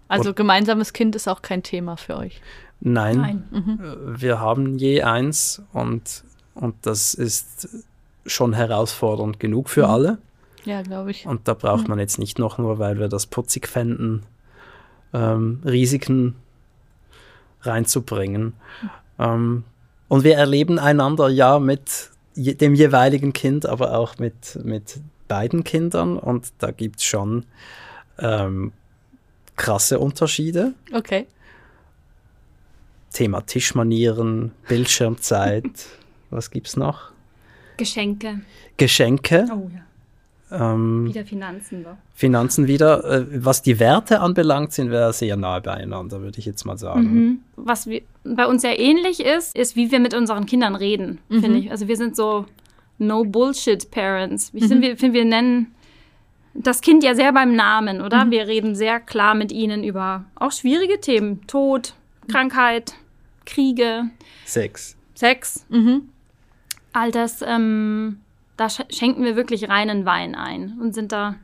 [0.08, 2.40] Also gemeinsames Kind ist auch kein Thema für euch.
[2.80, 3.78] Nein, Nein.
[3.80, 7.68] äh, wir haben je eins und, und das ist
[8.26, 10.18] schon herausfordernd genug für alle.
[10.64, 11.26] Ja, glaube ich.
[11.26, 14.24] Und da braucht man jetzt nicht noch nur, weil wir das putzig fänden,
[15.12, 16.36] ähm, Risiken
[17.62, 18.54] reinzubringen.
[19.20, 19.64] Ähm,
[20.08, 25.62] und wir erleben einander ja mit je, dem jeweiligen Kind, aber auch mit, mit beiden
[25.62, 26.16] Kindern.
[26.16, 27.46] Und da gibt es schon
[28.18, 28.72] ähm,
[29.56, 30.74] krasse Unterschiede.
[30.92, 31.26] Okay.
[33.12, 35.86] Thema Tischmanieren, Bildschirmzeit,
[36.30, 37.10] was gibt's noch?
[37.76, 38.40] Geschenke.
[38.76, 39.80] Geschenke, Oh ja.
[40.50, 41.84] Ähm, Wieder Finanzen.
[41.84, 41.96] Doch.
[42.14, 43.04] Finanzen wieder.
[43.04, 47.02] Äh, was die Werte anbelangt, sind wir sehr nahe beieinander, würde ich jetzt mal sagen.
[47.02, 47.40] Mhm.
[47.56, 51.58] Was wir, bei uns sehr ähnlich ist, ist, wie wir mit unseren Kindern reden, finde
[51.58, 51.70] ich.
[51.70, 52.46] Also wir sind so
[52.98, 54.50] no bullshit Parents.
[54.54, 55.74] Ich finde, wir, nennen
[56.54, 58.30] das Kind ja sehr beim Namen, oder?
[58.30, 61.46] Wir reden sehr klar mit ihnen über auch schwierige Themen.
[61.46, 61.94] Tod,
[62.28, 62.94] Krankheit,
[63.46, 64.10] Kriege,
[64.44, 64.96] Sex.
[65.14, 65.66] Sex.
[65.68, 66.08] Mhm.
[66.92, 68.20] All das, ähm,
[68.60, 71.36] da sch schenken wir wirklich reinen Wein ein und sind da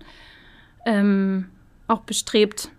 [0.85, 1.47] ähm,
[1.89, 2.71] auch bestrebt.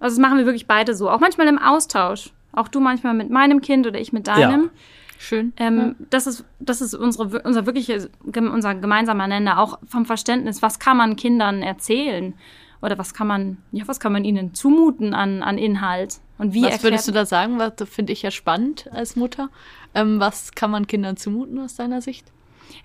[0.00, 1.10] Also das machen wir wirklich beide so.
[1.10, 2.32] Auch manchmal im Austausch.
[2.52, 4.70] Auch du manchmal mit meinem Kind oder ich mit deinem.
[5.18, 5.52] Schön.
[5.56, 10.78] Ähm, das ist, das ist unsere, unser wirkliches, unser gemeinsamer Nenner, auch vom Verständnis, was
[10.78, 12.34] kann man Kindern erzählen?
[12.82, 16.20] Oder was kann man, ja, was kann man ihnen zumuten an, an Inhalt?
[16.36, 17.58] Und wie was würdest du da sagen?
[17.58, 19.48] Was das finde ich ja spannend als Mutter.
[19.94, 22.30] Ähm, was kann man Kindern zumuten aus deiner Sicht?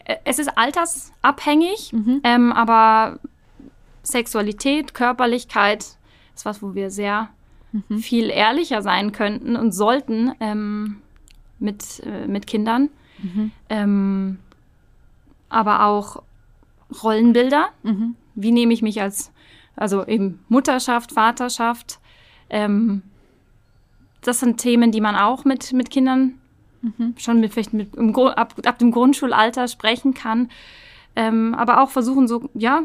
[0.06, 3.20] Äh, Es ist altersabhängig, ähm, aber
[4.04, 5.98] Sexualität, Körperlichkeit
[6.36, 7.30] ist was, wo wir sehr
[8.00, 11.02] viel ehrlicher sein könnten und sollten ähm,
[11.60, 12.90] mit, äh, mit Kindern.
[13.70, 14.40] Ähm,
[15.50, 16.24] aber auch
[17.04, 17.70] Rollenbilder.
[17.84, 18.16] Mhm.
[18.34, 19.32] Wie nehme ich mich als,
[19.76, 22.00] also eben Mutterschaft, Vaterschaft.
[22.50, 23.04] Ähm,
[24.22, 26.39] das sind Themen, die man auch mit, mit Kindern
[27.18, 30.50] schon mit, vielleicht mit, im, ab, ab dem Grundschulalter sprechen kann.
[31.16, 32.84] Ähm, aber auch versuchen, so, ja,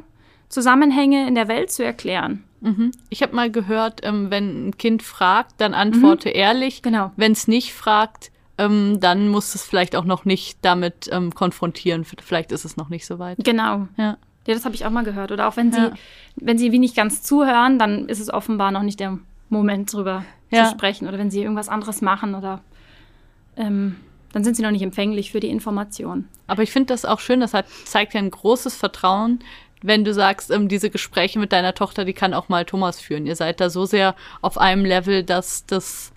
[0.48, 2.44] Zusammenhänge in der Welt zu erklären.
[2.60, 2.92] Mhm.
[3.10, 6.82] Ich habe mal gehört, ähm, wenn ein Kind fragt, dann antworte ehrlich.
[6.82, 7.12] Genau.
[7.16, 12.04] Wenn es nicht fragt, ähm, dann muss es vielleicht auch noch nicht damit ähm, konfrontieren.
[12.04, 13.38] Vielleicht ist es noch nicht so weit.
[13.44, 13.88] Genau.
[13.96, 14.16] Ja.
[14.46, 15.32] Ja, das habe ich auch mal gehört.
[15.32, 15.92] Oder auch wenn sie, Ja.
[16.36, 20.24] wenn sie wie nicht ganz zuhören, dann ist es offenbar noch nicht der Moment, drüber
[20.50, 20.66] Ja.
[20.66, 21.08] zu sprechen.
[21.08, 22.60] Oder wenn sie irgendwas anderes machen oder
[23.56, 23.96] ähm,
[24.32, 26.28] dann sind sie noch nicht empfänglich für die Information.
[26.46, 29.38] Aber ich finde das auch schön, das hat, zeigt ja ein großes Vertrauen,
[29.82, 33.26] wenn du sagst, ähm, diese Gespräche mit deiner Tochter, die kann auch mal Thomas führen.
[33.26, 36.12] Ihr seid da so sehr auf einem Level, dass das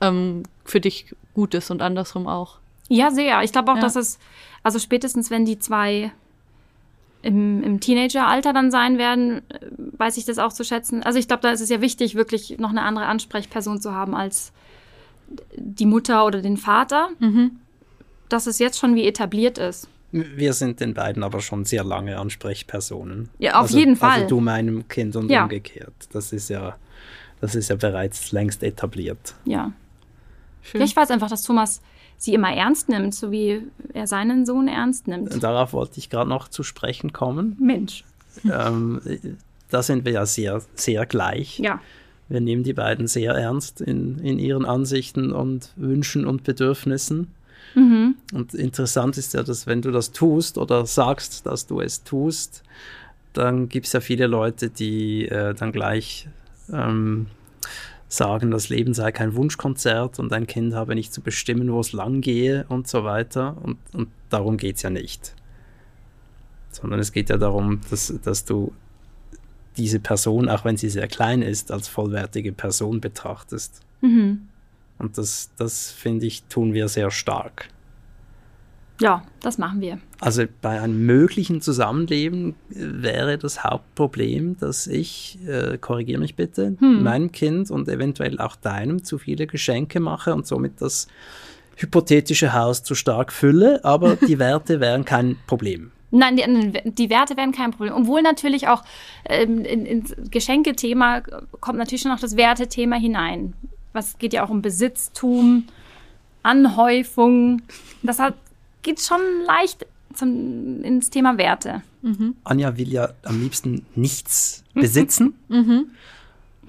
[0.00, 2.58] ähm, für dich gut ist und andersrum auch.
[2.88, 3.42] Ja, sehr.
[3.42, 3.82] Ich glaube auch, Ja.
[3.82, 4.18] dass es,
[4.62, 6.12] also spätestens wenn die zwei
[7.22, 9.58] im, im Teenageralter dann sein werden, äh,
[9.98, 11.02] weiß ich das auch zu schätzen.
[11.02, 14.14] Also ich glaube, da ist es ja wichtig, wirklich noch eine andere Ansprechperson zu haben
[14.14, 14.52] als
[15.56, 17.10] die Mutter oder den Vater.
[18.28, 19.88] Dass es jetzt schon wie etabliert ist.
[20.10, 23.28] Wir sind den beiden aber schon sehr lange Ansprechpersonen.
[23.38, 24.22] Ja, auf also, jeden Fall.
[24.22, 25.42] Also du meinem Kind und Ja.
[25.42, 25.92] umgekehrt.
[26.12, 26.76] Das ist ja,
[27.40, 29.34] das ist ja bereits längst etabliert.
[29.44, 29.72] Ja.
[30.62, 30.80] Schön.
[30.80, 31.82] Ich weiß einfach, dass Thomas
[32.16, 33.62] sie immer ernst nimmt, so wie
[33.92, 35.42] er seinen Sohn ernst nimmt.
[35.42, 37.56] Darauf wollte ich gerade noch zu sprechen kommen.
[37.60, 38.04] Mensch.
[38.44, 39.00] ähm,
[39.70, 41.58] da sind wir ja sehr, sehr gleich.
[41.58, 41.80] Ja.
[42.28, 47.28] Wir nehmen die beiden sehr ernst in, in ihren Ansichten und Wünschen und Bedürfnissen.
[48.32, 52.62] Und interessant ist ja, dass wenn du das tust oder sagst, dass du es tust,
[53.32, 56.28] dann gibt es ja viele Leute, die äh, dann gleich
[56.72, 57.26] ähm,
[58.08, 61.92] sagen, das Leben sei kein Wunschkonzert und ein Kind habe nicht zu bestimmen, wo es
[61.92, 63.56] lang gehe und so weiter.
[63.62, 65.34] Und, und darum geht es ja nicht.
[66.70, 68.72] Sondern es geht ja darum, dass, dass du
[69.78, 73.80] diese Person, auch wenn sie sehr klein ist, als vollwertige Person betrachtest.
[74.00, 74.48] Mhm.
[74.98, 77.68] Und das, das finde ich, tun wir sehr stark.
[79.00, 79.98] Ja, das machen wir.
[80.18, 86.74] Also bei einem möglichen Zusammenleben äh, wäre das Hauptproblem, dass ich, äh, korrigiere mich bitte,
[86.80, 87.04] Hm.
[87.04, 91.06] meinem Kind und eventuell auch deinem zu viele Geschenke mache und somit das
[91.76, 95.92] hypothetische Haus zu stark fülle, aber die Werte wären kein Problem.
[96.10, 97.94] Nein, die, die Werte wären kein Problem.
[97.94, 98.82] Obwohl natürlich auch
[99.26, 101.20] ähm, in, ins Geschenkethema
[101.60, 103.52] kommt natürlich schon noch das Wertethema hinein.
[103.92, 105.64] Was geht ja auch um Besitztum,
[106.42, 107.62] Anhäufung.
[108.02, 108.34] Das hat,
[108.82, 111.82] geht schon leicht zum, ins Thema Werte.
[112.44, 115.34] Anja will ja am liebsten nichts besitzen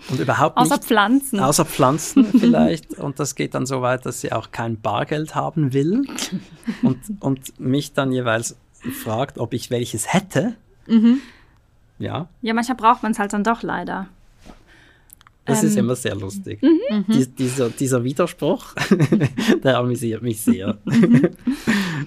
[0.09, 1.39] und überhaupt Außer nicht Pflanzen.
[1.39, 2.97] Außer Pflanzen vielleicht.
[2.97, 6.07] Und das geht dann so weit, dass sie auch kein Bargeld haben will
[6.81, 8.57] und, und mich dann jeweils
[9.03, 10.55] fragt, ob ich welches hätte.
[11.99, 14.07] Ja, Ja, manchmal braucht man es halt dann doch leider.
[15.45, 15.85] das ist Ähm.
[15.85, 16.61] immer sehr lustig.
[17.07, 18.73] Dies, dieser, dieser Widerspruch,
[19.63, 20.77] der amüsiert mich sehr.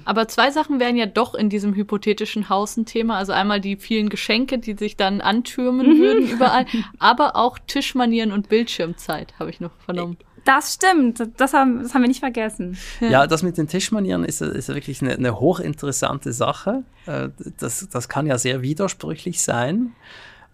[0.05, 3.17] Aber zwei Sachen wären ja doch in diesem hypothetischen Haus ein Thema.
[3.19, 6.67] Also einmal die vielen Geschenke, die sich dann antürmen würden überall,
[6.99, 10.17] aber auch Tischmanieren und Bildschirmzeit, habe ich noch vernommen.
[10.45, 11.23] Das stimmt.
[11.37, 12.77] Das haben, das haben wir nicht vergessen.
[13.01, 16.83] Ja, das mit den Tischmanieren ist, ist wirklich eine, eine hochinteressante Sache.
[17.07, 17.29] Äh,
[17.59, 19.93] Das, das kann ja sehr widersprüchlich sein.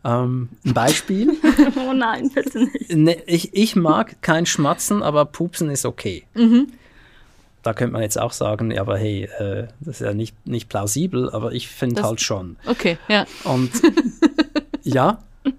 [0.05, 1.33] Ähm, ein Beispiel.
[1.89, 2.91] Oh nein, bitte nicht.
[2.95, 6.25] Ne, ich, ich mag kein Schmatzen, aber Pupsen ist okay.
[7.63, 10.69] Da könnte man jetzt auch sagen, ja, aber hey, äh, das ist ja nicht, nicht
[10.69, 12.57] plausibel, aber ich finde halt schon.
[12.67, 13.27] Okay, ja.
[13.45, 13.71] Und
[14.83, 15.19] ja,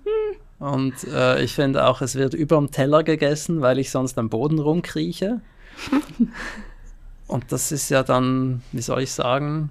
[0.59, 4.59] und äh, ich finde auch, es wird überm Teller gegessen, weil ich sonst am Boden
[4.59, 5.41] rumkrieche.
[7.27, 9.69] Und das ist ja dann, wie soll ich sagen,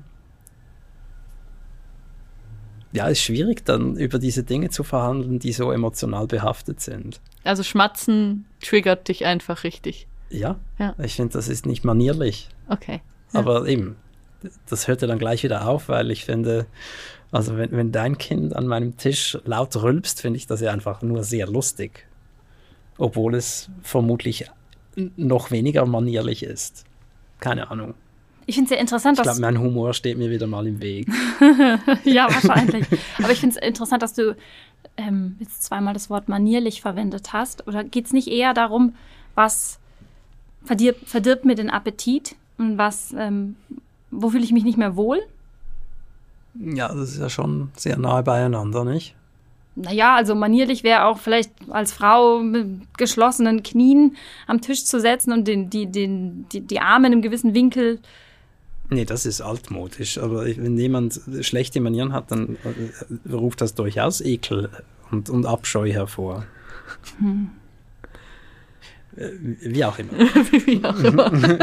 [2.92, 7.20] ja, ist schwierig dann über diese Dinge zu verhandeln, die so emotional behaftet sind.
[7.44, 10.06] Also Schmatzen triggert dich einfach richtig.
[10.30, 10.94] Ja, Ja.
[11.02, 12.48] ich finde, das ist nicht manierlich.
[12.68, 13.00] Okay.
[13.32, 13.40] Ja.
[13.40, 13.96] Aber eben,
[14.68, 16.66] das hört ja dann gleich wieder auf, weil ich finde,
[17.30, 21.02] also wenn, wenn dein Kind an meinem Tisch laut rülpst, finde ich das ja einfach
[21.02, 22.06] nur sehr lustig.
[22.96, 24.50] Obwohl es vermutlich
[25.16, 26.84] noch weniger manierlich ist.
[27.40, 27.94] Keine Ahnung.
[28.46, 30.80] Ich finde es sehr interessant, Ich dass glaube, mein Humor steht mir wieder mal im
[30.80, 31.06] Weg.
[32.04, 32.86] ja, wahrscheinlich.
[33.18, 34.34] Aber ich finde es interessant, dass du
[34.96, 37.68] ähm, jetzt zweimal das Wort manierlich verwendet hast.
[37.68, 38.94] Oder geht es nicht eher darum,
[39.34, 39.78] was
[40.64, 43.56] verdirbt, verdirbt mir den Appetit und was, ähm,
[44.10, 45.20] wo fühle ich mich nicht mehr wohl?
[46.54, 49.14] Ja, das ist ja schon sehr nahe beieinander, nicht?
[49.76, 54.16] Naja, also manierlich wäre auch vielleicht als Frau mit geschlossenen Knien
[54.48, 58.00] am Tisch zu setzen und den, die, den, die, die Arme in einem gewissen Winkel.
[58.90, 60.18] Nee, das ist altmodisch.
[60.18, 64.68] Aber wenn jemand schlechte Manieren hat, dann äh, ruft das durchaus Ekel
[65.12, 66.44] und, und Abscheu hervor.
[69.16, 69.30] Äh,
[69.60, 70.12] Wie auch immer.
[70.66, 71.30] Wie auch immer.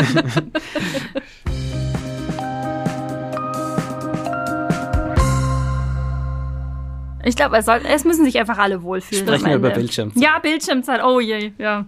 [7.25, 9.25] Ich glaube, es, es müssen sich einfach alle wohlfühlen.
[9.25, 9.71] Sprechen wir über.
[9.71, 10.21] Bildschirmzeit.
[10.21, 11.03] Ja, Bildschirmzeit.
[11.03, 11.85] Oh je, ja.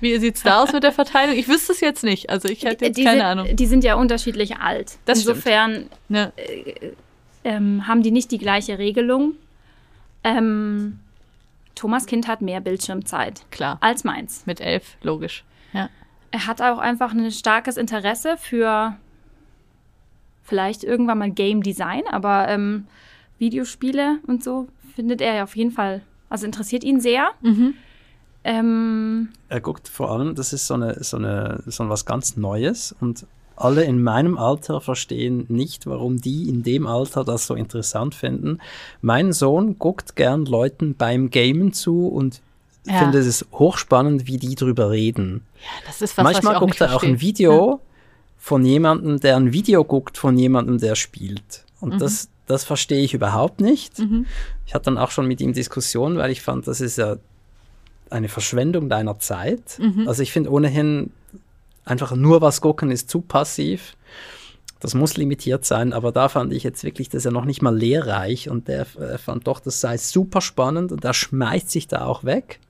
[0.00, 1.36] Wie sieht's da aus mit der Verteilung?
[1.36, 2.30] Ich wüsste es jetzt nicht.
[2.30, 3.56] Also ich hätte jetzt die, keine sind, Ahnung.
[3.56, 4.98] die sind ja unterschiedlich alt.
[5.04, 5.36] Das stimmt.
[5.36, 6.32] Insofern Ne,
[7.44, 9.34] ähm, haben die nicht die gleiche Regelung.
[10.24, 10.98] Ähm,
[11.74, 13.76] Thomas Kind hat mehr Bildschirmzeit klar.
[13.80, 14.44] als meins.
[14.46, 15.44] Mit elf, logisch.
[15.72, 15.90] Ja.
[16.30, 18.96] Er hat auch einfach ein starkes Interesse für
[20.42, 22.86] vielleicht irgendwann mal Game Design, aber ähm,
[23.38, 27.28] Videospiele und so findet er ja auf jeden Fall, also interessiert ihn sehr.
[27.42, 27.74] Mhm.
[28.44, 32.94] Ähm, Er guckt vor allem, das ist so, eine, so, eine, so was ganz Neues
[33.00, 38.14] und alle in meinem Alter verstehen nicht, warum die in dem Alter das so interessant
[38.14, 38.58] finden.
[39.02, 42.40] Mein Sohn guckt gern Leuten beim Gamen zu und
[42.86, 42.98] Ja.
[43.00, 45.42] findet es hochspannend, wie die drüber reden.
[45.86, 47.20] Das ist was, Manchmal was ich auch guckt nicht er auch ein.
[47.20, 47.80] Video
[48.38, 51.64] von jemandem, der ein Video guckt von jemandem, der spielt.
[51.80, 51.98] Und Mhm.
[51.98, 53.98] das, das verstehe ich überhaupt nicht.
[54.66, 57.16] Ich hatte dann auch schon mit ihm Diskussionen, weil ich fand, das ist ja
[58.10, 59.78] eine Verschwendung deiner Zeit.
[59.78, 60.08] Mhm.
[60.08, 61.10] Also ich finde ohnehin
[61.84, 63.96] einfach nur was gucken ist zu passiv.
[64.80, 67.62] Das muss limitiert sein, aber da fand ich jetzt wirklich, das ist ja noch nicht
[67.62, 71.88] mal lehrreich und der äh, fand doch, das sei super spannend und der schmeißt sich
[71.88, 72.60] da auch weg.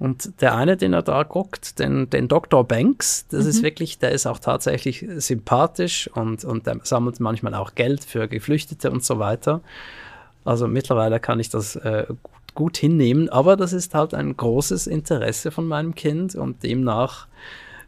[0.00, 2.66] Und der eine, den er da guckt, den, den Dr.
[2.66, 7.74] Banks, das ist wirklich, der ist auch tatsächlich sympathisch und, und der sammelt manchmal auch
[7.74, 9.60] Geld für Geflüchtete und so weiter.
[10.44, 14.86] Also mittlerweile kann ich das äh, gut gut hinnehmen, aber das ist halt ein großes
[14.86, 17.26] Interesse von meinem Kind und demnach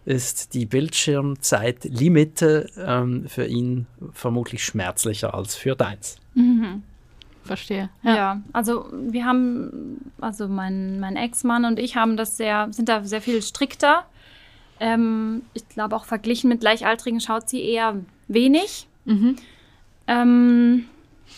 [0.05, 6.17] ist die Bildschirmzeitlimite ähm, für ihn vermutlich schmerzlicher als für deins.
[6.35, 6.83] Mhm.
[7.45, 7.91] Verstehe.
[8.03, 8.17] Ja.
[8.17, 8.43] ja.
[8.53, 13.21] also wir haben, also mein, mein Ex-Mann und ich haben das sehr, sind da sehr
[13.21, 14.05] viel strikter.
[14.79, 17.97] Ähm, ich glaube auch verglichen mit Gleichaltrigen schaut sie eher
[18.29, 18.87] wenig.
[19.05, 19.37] Mhm.
[20.07, 20.85] Ähm,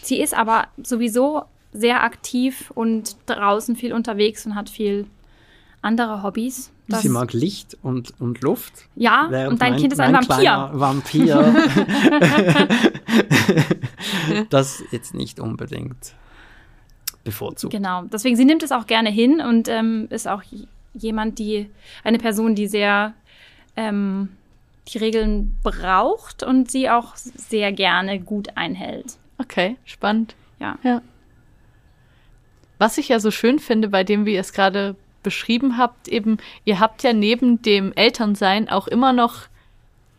[0.02, 5.06] sie ist aber sowieso sehr aktiv und draußen viel unterwegs und hat viel
[5.82, 6.70] andere Hobbys.
[6.86, 8.86] Sie mag Licht und, und Luft.
[8.94, 10.70] Ja, und dein mein, Kind ist ein Vampir.
[10.74, 11.50] Vampir.
[14.50, 16.14] das jetzt nicht unbedingt
[17.24, 17.72] bevorzugt.
[17.72, 20.42] Genau, deswegen sie nimmt es auch gerne hin und ähm, ist auch
[20.92, 21.70] jemand, die
[22.04, 23.14] eine Person, die sehr
[23.76, 24.28] ähm,
[24.88, 29.16] die Regeln braucht und sie auch sehr gerne gut einhält.
[29.38, 30.36] Okay, spannend.
[30.60, 30.78] Ja.
[30.82, 31.02] ja.
[32.78, 36.38] Was ich ja so schön finde, bei dem, wie ihr es gerade beschrieben habt, eben,
[36.64, 39.48] ihr habt ja neben dem Elternsein auch immer noch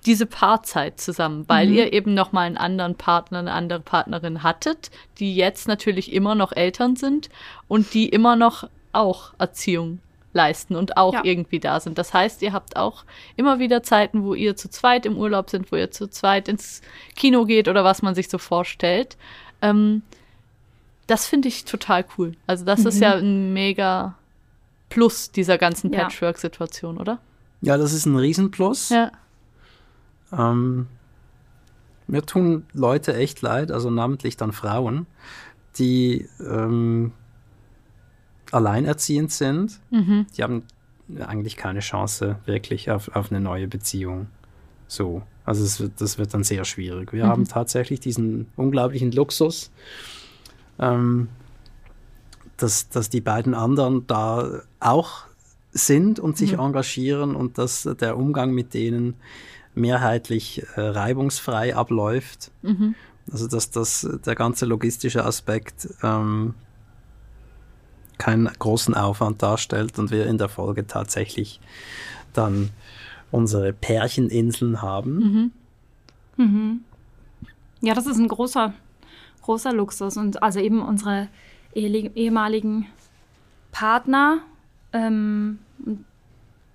[0.05, 1.73] diese Paarzeit zusammen, weil mhm.
[1.73, 6.35] ihr eben noch mal einen anderen Partner, eine andere Partnerin hattet, die jetzt natürlich immer
[6.35, 7.29] noch Eltern sind
[7.67, 9.99] und die immer noch auch Erziehung
[10.35, 11.21] leisten und auch ja.
[11.23, 11.97] irgendwie da sind.
[11.97, 15.71] Das heißt, ihr habt auch immer wieder Zeiten, wo ihr zu zweit im Urlaub sind,
[15.71, 16.81] wo ihr zu zweit ins
[17.15, 19.17] Kino geht oder was man sich so vorstellt.
[19.61, 20.03] Ähm,
[21.07, 22.33] das finde ich total cool.
[22.47, 22.87] Also das mhm.
[22.87, 24.15] ist ja ein mega
[24.89, 27.19] Plus dieser ganzen Patchwork-Situation, oder?
[27.61, 28.89] Ja, das ist ein Riesenplus.
[28.89, 29.11] Ja.
[30.31, 30.87] Ähm,
[32.07, 35.07] mir tun Leute echt leid, also namentlich dann Frauen,
[35.77, 37.11] die ähm,
[38.51, 39.79] alleinerziehend sind.
[39.89, 40.27] Mhm.
[40.37, 40.63] Die haben
[41.19, 44.27] eigentlich keine Chance wirklich auf, auf eine neue Beziehung.
[44.87, 45.23] So.
[45.45, 47.13] Also es wird, das wird dann sehr schwierig.
[47.13, 47.29] Wir mhm.
[47.29, 49.71] haben tatsächlich diesen unglaublichen Luxus,
[50.79, 51.29] ähm,
[52.57, 55.25] dass, dass die beiden anderen da auch
[55.71, 56.59] sind und sich mhm.
[56.59, 59.15] engagieren und dass der Umgang mit denen
[59.73, 62.51] mehrheitlich äh, reibungsfrei abläuft.
[62.61, 62.95] Mhm.
[63.31, 66.53] Also dass das der ganze logistische Aspekt ähm,
[68.17, 71.59] keinen großen Aufwand darstellt und wir in der Folge tatsächlich
[72.33, 72.69] dann
[73.31, 75.17] unsere Pärcheninseln haben.
[75.17, 75.51] Mhm.
[76.37, 76.81] Mhm.
[77.81, 78.73] Ja, das ist ein großer,
[79.41, 81.27] großer Luxus und also eben unsere
[81.75, 82.87] ehemaligen
[83.71, 84.39] Partner,
[84.93, 85.59] ähm,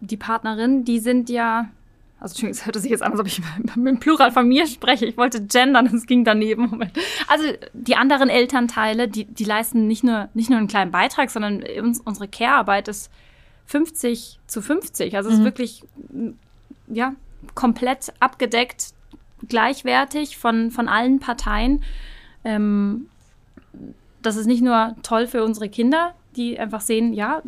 [0.01, 1.71] die Partnerin, die sind ja,
[2.19, 3.41] also Entschuldigung, es hörte sich jetzt an, als ob ich
[3.77, 5.07] mit dem Plural von mir spreche.
[5.07, 6.69] Ich wollte gendern, es ging daneben.
[6.71, 6.93] Moment.
[7.29, 11.63] Also die anderen Elternteile, die, die leisten nicht nur, nicht nur einen kleinen Beitrag, sondern
[11.81, 13.11] uns, unsere Care-Arbeit ist
[13.67, 15.17] 50 zu 50.
[15.17, 15.45] Also es ist mhm.
[15.45, 15.83] wirklich,
[16.89, 17.15] ja,
[17.55, 18.93] komplett abgedeckt,
[19.49, 21.83] gleichwertig von, von allen Parteien.
[22.45, 23.07] Ähm,
[24.23, 27.43] das ist nicht nur toll für unsere Kinder, die einfach sehen, ja,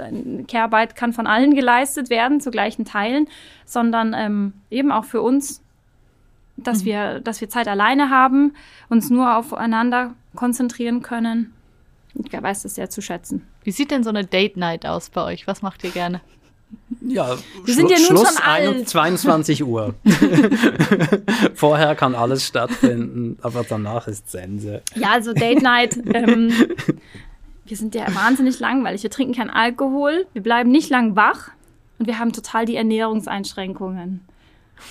[0.48, 3.28] Care-Arbeit kann von allen geleistet werden, zu gleichen Teilen,
[3.64, 5.62] sondern ähm, eben auch für uns,
[6.56, 6.86] dass, mhm.
[6.86, 8.54] wir, dass wir Zeit alleine haben,
[8.88, 11.52] uns nur aufeinander konzentrieren können.
[12.14, 13.46] Ich weiß das sehr zu schätzen.
[13.64, 15.46] Wie sieht denn so eine Date Night aus bei euch?
[15.46, 16.20] Was macht ihr gerne?
[17.00, 18.88] Ja, wir sind ja nun Schluss schon alt.
[18.88, 19.94] 22 Uhr.
[21.54, 24.82] Vorher kann alles stattfinden, aber danach ist Sense.
[24.94, 25.98] Ja, also Date Night.
[26.12, 26.52] Ähm,
[27.64, 29.02] wir sind ja wahnsinnig langweilig.
[29.02, 31.50] Wir trinken keinen Alkohol, wir bleiben nicht lang wach
[31.98, 34.20] und wir haben total die Ernährungseinschränkungen.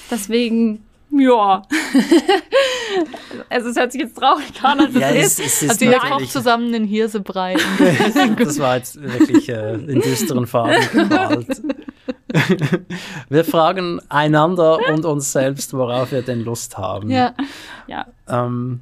[0.10, 1.62] Deswegen ja.
[3.50, 5.40] also es hört sich jetzt traurig an, als ja, es, ist.
[5.40, 7.56] Es ist also ihr kocht zusammen einen Hirsebrei.
[8.38, 11.62] das war jetzt wirklich äh, in düsteren Farben gemalt.
[13.30, 17.10] wir fragen einander und uns selbst, worauf wir denn Lust haben.
[17.10, 17.34] Ja.
[17.88, 18.06] ja.
[18.28, 18.82] Ähm,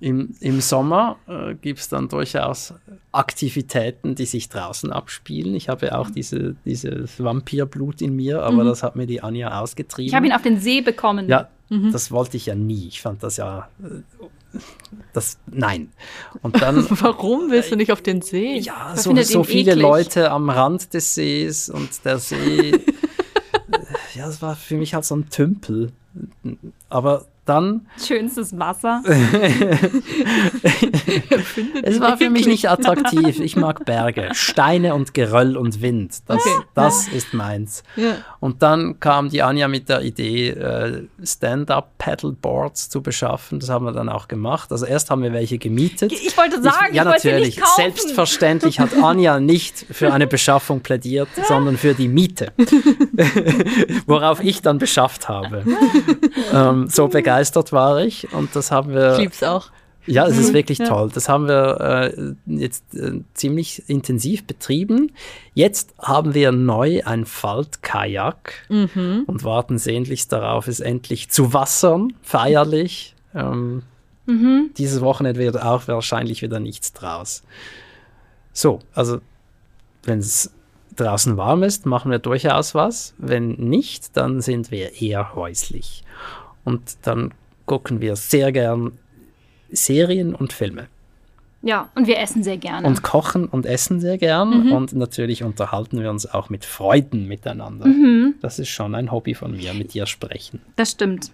[0.00, 2.72] im, Im Sommer äh, gibt es dann durchaus
[3.12, 5.54] Aktivitäten, die sich draußen abspielen.
[5.54, 8.68] Ich habe auch diese, dieses Vampirblut in mir, aber mhm.
[8.68, 10.08] das hat mir die Anja ausgetrieben.
[10.08, 11.28] Ich habe ihn auf den See bekommen.
[11.28, 11.92] Ja, mhm.
[11.92, 12.88] das wollte ich ja nie.
[12.88, 13.68] Ich fand das ja.
[13.82, 14.58] Äh,
[15.12, 15.92] das, nein.
[16.40, 16.86] Und dann.
[16.90, 18.58] Warum willst du nicht auf den See?
[18.58, 19.82] Ja, so, so viele eklig.
[19.82, 22.70] Leute am Rand des Sees und der See.
[24.14, 25.92] ja, das war für mich halt so ein Tümpel.
[26.88, 27.86] Aber dann.
[28.04, 29.02] Schönstes Wasser.
[31.82, 33.40] es war für mich nicht attraktiv.
[33.40, 36.22] Ich mag Berge, Steine und Geröll und Wind.
[36.26, 36.64] Das, okay.
[36.74, 37.82] das ist meins.
[37.96, 38.18] Ja.
[38.40, 43.60] Und dann kam die Anja mit der Idee, äh, Stand-up-Paddleboards zu beschaffen.
[43.60, 44.70] Das haben wir dann auch gemacht.
[44.70, 46.12] Also erst haben wir welche gemietet.
[46.12, 47.56] Ich wollte sagen, ich, ja, ich natürlich.
[47.56, 52.52] Nicht Selbstverständlich hat Anja nicht für eine Beschaffung plädiert, sondern für die Miete.
[54.06, 55.64] Worauf ich dann beschafft habe.
[56.52, 59.12] ähm, so begeistert begeistert war ich und das haben wir.
[59.14, 59.70] Ich lieb's auch.
[60.06, 60.54] Ja, es ist Mhm.
[60.54, 60.86] wirklich Ja.
[60.86, 61.10] toll.
[61.12, 65.12] Das haben wir äh, jetzt äh, ziemlich intensiv betrieben.
[65.54, 69.24] Jetzt haben wir neu ein Faltkajak Mhm.
[69.26, 73.14] und warten sehnlichst darauf, es endlich zu wassern, feierlich.
[73.34, 73.82] Ähm,
[74.26, 74.70] Mhm.
[74.78, 77.42] dieses Wochenende wird auch wahrscheinlich wieder nichts draus.
[78.52, 79.18] So, also
[80.04, 80.50] wenn es
[80.96, 83.14] draußen warm ist, machen wir durchaus was.
[83.18, 86.04] Wenn nicht, dann sind wir eher häuslich.
[86.64, 87.32] Und dann
[87.66, 88.92] gucken wir sehr gern
[89.70, 90.86] Serien und Filme.
[91.62, 92.86] Ja, und wir essen sehr gerne.
[92.86, 94.66] Und kochen und essen sehr gern.
[94.68, 94.72] Mhm.
[94.72, 97.86] Und natürlich unterhalten wir uns auch mit Freuden miteinander.
[97.86, 98.34] Mhm.
[98.40, 100.62] Das ist schon ein Hobby von mir, mit dir sprechen.
[100.76, 101.32] Das stimmt.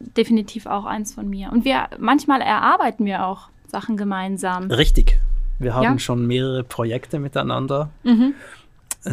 [0.00, 1.52] Definitiv auch eins von mir.
[1.52, 4.70] Und wir manchmal erarbeiten wir auch Sachen gemeinsam.
[4.70, 5.18] Richtig.
[5.58, 5.98] Wir haben Ja.
[5.98, 8.32] schon mehrere Projekte miteinander Mhm.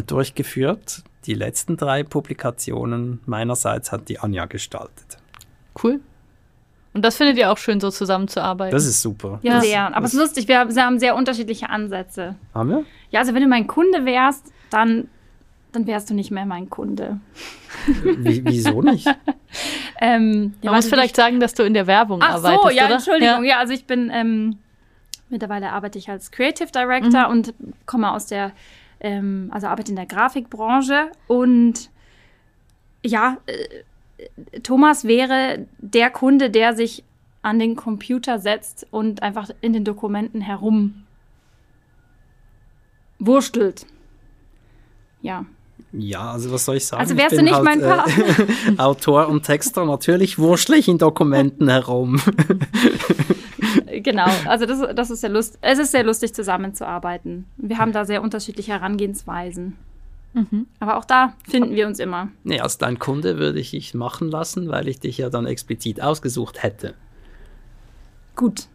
[0.06, 1.02] durchgeführt.
[1.26, 5.18] Die letzten drei Publikationen meinerseits hat die Anja gestaltet.
[5.82, 6.00] Cool.
[6.92, 8.72] Und das findet ihr auch schön, so zusammenzuarbeiten.
[8.72, 9.40] Das ist super.
[9.42, 9.96] Ja, das, sehr.
[9.96, 12.36] Aber es ist lustig, wir haben- sehr unterschiedliche Ansätze.
[12.54, 12.84] haben wir?
[13.10, 15.08] Ja, also wenn du mein Kunde wärst, dann,
[15.72, 17.18] dann wärst du nicht mehr mein Kunde.
[17.86, 19.08] Wie, wieso nicht?
[20.00, 22.94] Ähm, Man muss vielleicht sagen, dass du in der Werbung Ach arbeitest, so, ja, oder?
[22.96, 23.44] Entschuldigung.
[23.44, 23.58] Ja.
[23.58, 24.58] also ich bin, ähm,
[25.28, 27.54] mittlerweile arbeite ich als Creative Director und
[27.86, 28.50] komme aus der,
[28.98, 31.90] ähm, also arbeite in der Grafikbranche und
[33.04, 33.52] ja, äh,
[34.62, 37.04] Thomas wäre der Kunde, der sich
[37.42, 41.04] an den Computer setzt und einfach in den Dokumenten herum
[43.18, 43.86] wurstelt.
[45.20, 45.44] Ja.
[45.92, 47.00] Ja, also was soll ich sagen?
[47.00, 48.02] Also wärst du nicht mein äh,
[48.78, 52.20] Autor und Texter, natürlich wurschtel ich in Dokumenten herum.
[54.02, 55.58] Genau, also das, das ist sehr lustig.
[55.62, 57.46] Es ist sehr lustig, zusammenzuarbeiten.
[57.56, 59.76] Wir haben da sehr unterschiedliche Herangehensweisen.
[60.34, 60.66] Mhm.
[60.80, 62.28] Aber auch da finden wir uns immer.
[62.42, 66.02] Nee, als dein Kunde würde ich dich machen lassen, weil ich dich ja dann explizit
[66.02, 66.94] ausgesucht hätte.
[68.36, 68.66] Gut.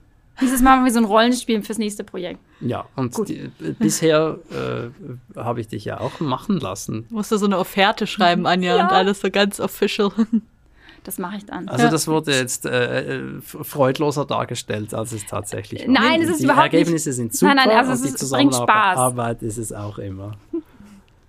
[0.41, 2.39] Dieses Mal machen wir so ein Rollenspiel fürs nächste Projekt.
[2.62, 7.05] Ja, und die, bisher äh, habe ich dich ja auch machen lassen.
[7.10, 8.84] Musst du so eine Offerte schreiben, Anja, Ja.
[8.84, 10.12] und alles so ganz official.
[11.03, 11.68] Das mache ich dann.
[11.68, 11.89] Also Ja.
[11.91, 15.93] das wurde jetzt äh, äh, freudloser dargestellt, als es tatsächlich war.
[15.93, 18.24] Nein, es ist die überhaupt nicht- Ergebnisse sind super Nein, nein, also es und die
[18.24, 18.95] es bringt Spaß.
[18.95, 20.38] Zusammenarbeit ist es auch immer.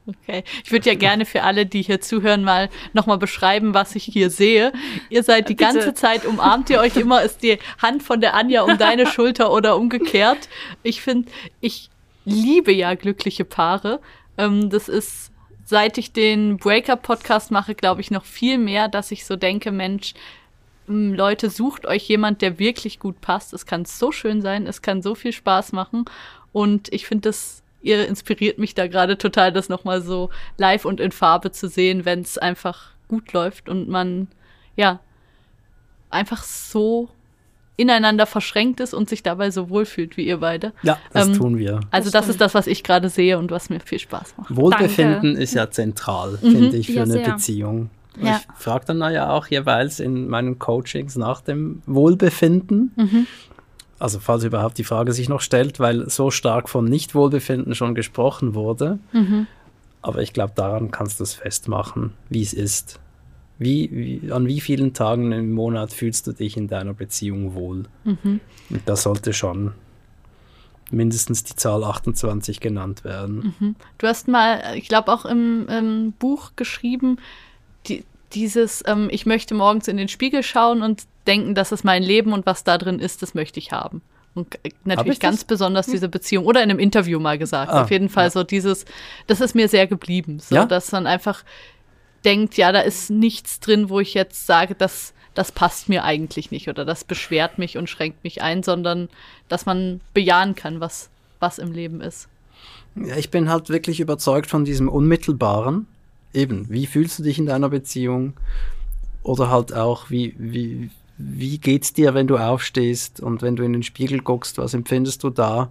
[0.06, 0.44] Okay.
[0.64, 4.30] Ich würde ja gerne für alle, die hier zuhören, mal nochmal beschreiben, was ich hier
[4.30, 4.72] sehe.
[5.08, 5.72] Ihr seid die Bitte.
[5.72, 9.52] ganze Zeit, umarmt ihr euch immer, ist die Hand von der Anja um deine Schulter
[9.52, 10.48] oder umgekehrt.
[10.82, 11.30] Ich finde,
[11.60, 11.90] ich
[12.24, 14.00] liebe ja glückliche Paare.
[14.38, 15.30] Ähm, das ist,
[15.64, 20.14] seit ich den Breakup-Podcast mache, glaube ich, noch viel mehr, dass ich so denke, Mensch,
[20.88, 23.52] m, Leute, sucht euch jemand, der wirklich gut passt.
[23.52, 26.06] Es kann so schön sein, es kann so viel Spaß machen.
[26.52, 31.00] Und ich finde das, ihr inspiriert mich da gerade total, das nochmal so live und
[31.00, 34.28] in Farbe zu sehen, wenn es einfach gut läuft und man,
[34.76, 35.00] ja,
[36.10, 37.08] einfach so
[37.76, 40.72] ineinander verschränkt ist und sich dabei so wohlfühlt wie ihr beide.
[40.82, 41.80] Ja, das Ähm, tun wir.
[41.90, 44.54] Also Das das, ist das, was ich gerade sehe und was mir viel Spaß macht.
[44.54, 46.50] Wohlbefinden ist ja zentral, Mhm.
[46.50, 47.30] finde ich, für Ja, eine sehr.
[47.32, 47.88] Beziehung.
[48.20, 48.38] Ja.
[48.56, 52.92] Ich frage dann ja auch jeweils in meinen Coachings nach dem Wohlbefinden.
[52.96, 53.26] Mhm.
[54.00, 58.54] Also falls überhaupt die Frage sich noch stellt, weil so stark von Nicht-Wohlbefinden schon gesprochen
[58.54, 58.98] wurde.
[59.12, 59.46] Mhm.
[60.00, 62.98] Aber ich glaube, daran kannst du es festmachen, wie es ist.
[63.58, 67.84] Wie, wie, an wie vielen Tagen im Monat fühlst du dich in deiner Beziehung wohl?
[68.04, 68.40] Mhm.
[68.70, 69.74] Und da sollte schon
[70.90, 73.54] mindestens die Zahl 28 genannt werden.
[73.58, 73.76] Mhm.
[73.98, 77.18] Du hast mal, ich glaube auch im, im Buch geschrieben,
[77.86, 82.02] die, dieses, ähm, ich möchte morgens in den Spiegel schauen und denken, das ist mein
[82.02, 84.02] Leben und was da drin ist, das möchte ich haben.
[84.34, 85.30] Und äh, natürlich ich das?
[85.30, 87.72] ganz besonders diese Beziehung oder in einem Interview mal gesagt.
[87.72, 88.30] Ah, Auf jeden Fall ja.
[88.30, 88.84] so dieses,
[89.26, 90.66] das ist mir sehr geblieben, so Ja?
[90.66, 91.44] dass man einfach
[92.24, 96.50] denkt, ja, da ist nichts drin, wo ich jetzt sage, das, das passt mir eigentlich
[96.50, 99.08] nicht oder das beschwert mich und schränkt mich ein, sondern
[99.48, 101.10] dass man bejahen kann, was,
[101.40, 102.28] was im Leben ist.
[102.96, 105.86] Ja, ich bin halt wirklich überzeugt von diesem Unmittelbaren.
[106.32, 108.34] Eben, wie fühlst du dich in deiner Beziehung?
[109.22, 113.72] Oder halt auch, wie, wie, wie geht's dir, wenn du aufstehst und wenn du in
[113.72, 115.70] den Spiegel guckst, was empfindest du da?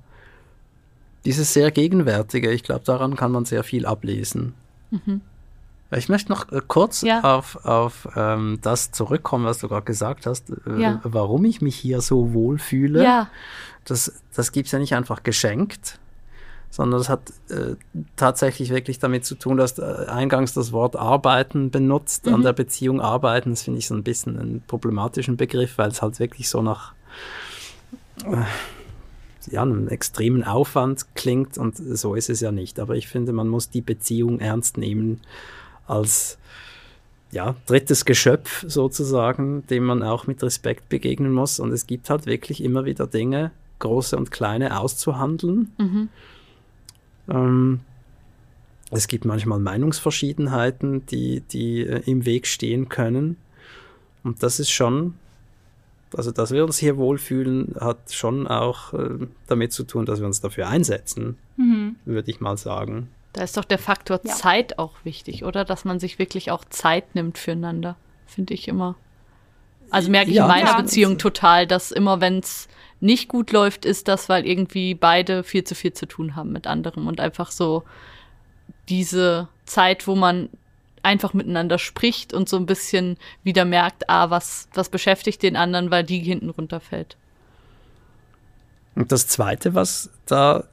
[1.26, 4.54] Dieses sehr Gegenwärtige, ich glaube, daran kann man sehr viel ablesen.
[5.96, 7.22] Ich möchte noch äh, kurz Ja.
[7.22, 11.00] auf, auf ähm, das zurückkommen, was du gerade gesagt hast, äh, Ja.
[11.04, 13.30] warum ich mich hier so wohl fühle Ja,
[13.86, 16.00] das, das gibt es ja nicht einfach geschenkt,
[16.70, 17.76] sondern das hat äh,
[18.16, 23.02] tatsächlich wirklich damit zu tun, dass äh, eingangs das Wort arbeiten benutzt, an der Beziehung
[23.02, 23.52] arbeiten.
[23.52, 26.94] Das finde ich so ein bisschen einen problematischen Begriff, weil es halt wirklich so nach
[28.26, 28.44] äh,
[29.52, 32.80] ja, einem extremen Aufwand klingt und so ist es ja nicht.
[32.80, 35.22] Aber ich finde, man muss die Beziehung ernst nehmen
[35.88, 36.38] als
[37.32, 41.60] ja, drittes Geschöpf sozusagen, dem man auch mit Respekt begegnen muss.
[41.60, 45.72] Und es gibt halt wirklich immer wieder Dinge, große und kleine, auszuhandeln.
[45.78, 46.10] Mhm.
[47.30, 47.82] Ähm,
[48.92, 53.38] es gibt manchmal Meinungsverschiedenheiten, die, die äh, im Weg stehen können.
[54.24, 55.16] Und das ist schon,
[56.16, 60.26] also dass wir uns hier wohlfühlen, hat schon auch äh, damit zu tun, dass wir
[60.26, 61.96] uns dafür einsetzen, mhm.
[62.06, 63.10] würde ich mal sagen.
[63.34, 64.34] Da ist doch der Faktor ja.
[64.34, 65.66] Zeit auch wichtig, oder?
[65.66, 68.96] Dass man sich wirklich auch Zeit nimmt füreinander, finde ich immer.
[69.92, 70.82] Also merke ich ja, in meiner ja.
[70.82, 72.68] Beziehung total, dass immer wenn es
[73.00, 76.68] nicht gut läuft, ist das, weil irgendwie beide viel zu viel zu tun haben mit
[76.68, 77.84] anderem und einfach so
[78.90, 80.50] diese Zeit, wo man
[81.04, 85.92] einfach miteinander spricht und so ein bisschen wieder merkt, ah, was, was beschäftigt den anderen,
[85.92, 87.18] weil die hinten runterfällt.
[88.96, 90.66] Und das Zweite, was da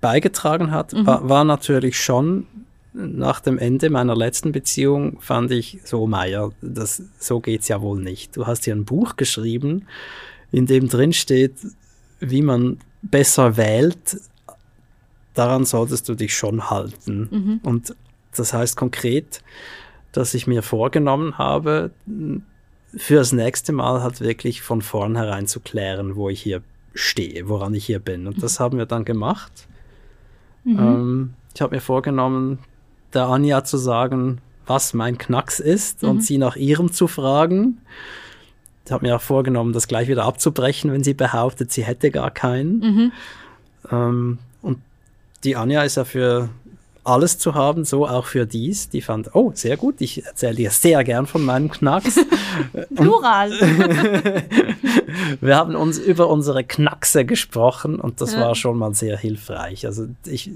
[0.00, 1.06] beigetragen hat, mhm.
[1.06, 2.46] war, war, natürlich schon
[2.92, 8.00] nach dem Ende meiner letzten Beziehung, fand ich so, Meier, das, so geht's ja wohl
[8.00, 8.36] nicht.
[8.36, 9.86] Du hast hier ein Buch geschrieben,
[10.52, 11.54] in dem drin steht,
[12.20, 14.20] wie man besser wählt.
[15.34, 17.28] Daran solltest du dich schon halten.
[17.30, 17.60] Mhm.
[17.62, 17.94] Und
[18.36, 19.42] das heißt konkret,
[20.12, 21.92] dass ich mir vorgenommen habe,
[22.96, 26.62] für das nächste Mal halt wirklich von vornherein zu klären, wo ich hier
[26.94, 28.26] stehe, woran ich hier bin.
[28.26, 29.68] Und das haben wir dann gemacht.
[30.64, 30.78] Mhm.
[30.78, 32.58] Ähm, ich habe mir vorgenommen,
[33.14, 36.08] der Anja zu sagen, was mein Knacks ist mhm.
[36.08, 37.80] und sie nach ihrem zu fragen.
[38.90, 42.32] Ich habe mir auch vorgenommen, das gleich wieder abzubrechen, wenn sie behauptet, sie hätte gar
[42.32, 42.80] keinen.
[42.80, 43.12] Mhm.
[43.88, 44.78] Ähm, und
[45.44, 46.48] die Anja ist ja für
[47.04, 48.88] alles zu haben, so auch für dies.
[48.88, 52.18] Die fand, oh, sehr gut, ich erzähle dir sehr gern von meinem Knacks.
[52.96, 53.52] Plural.
[55.40, 58.40] wir haben uns über unsere Knackse gesprochen und das ja.
[58.40, 59.86] war schon mal sehr hilfreich.
[59.86, 60.50] Also ich,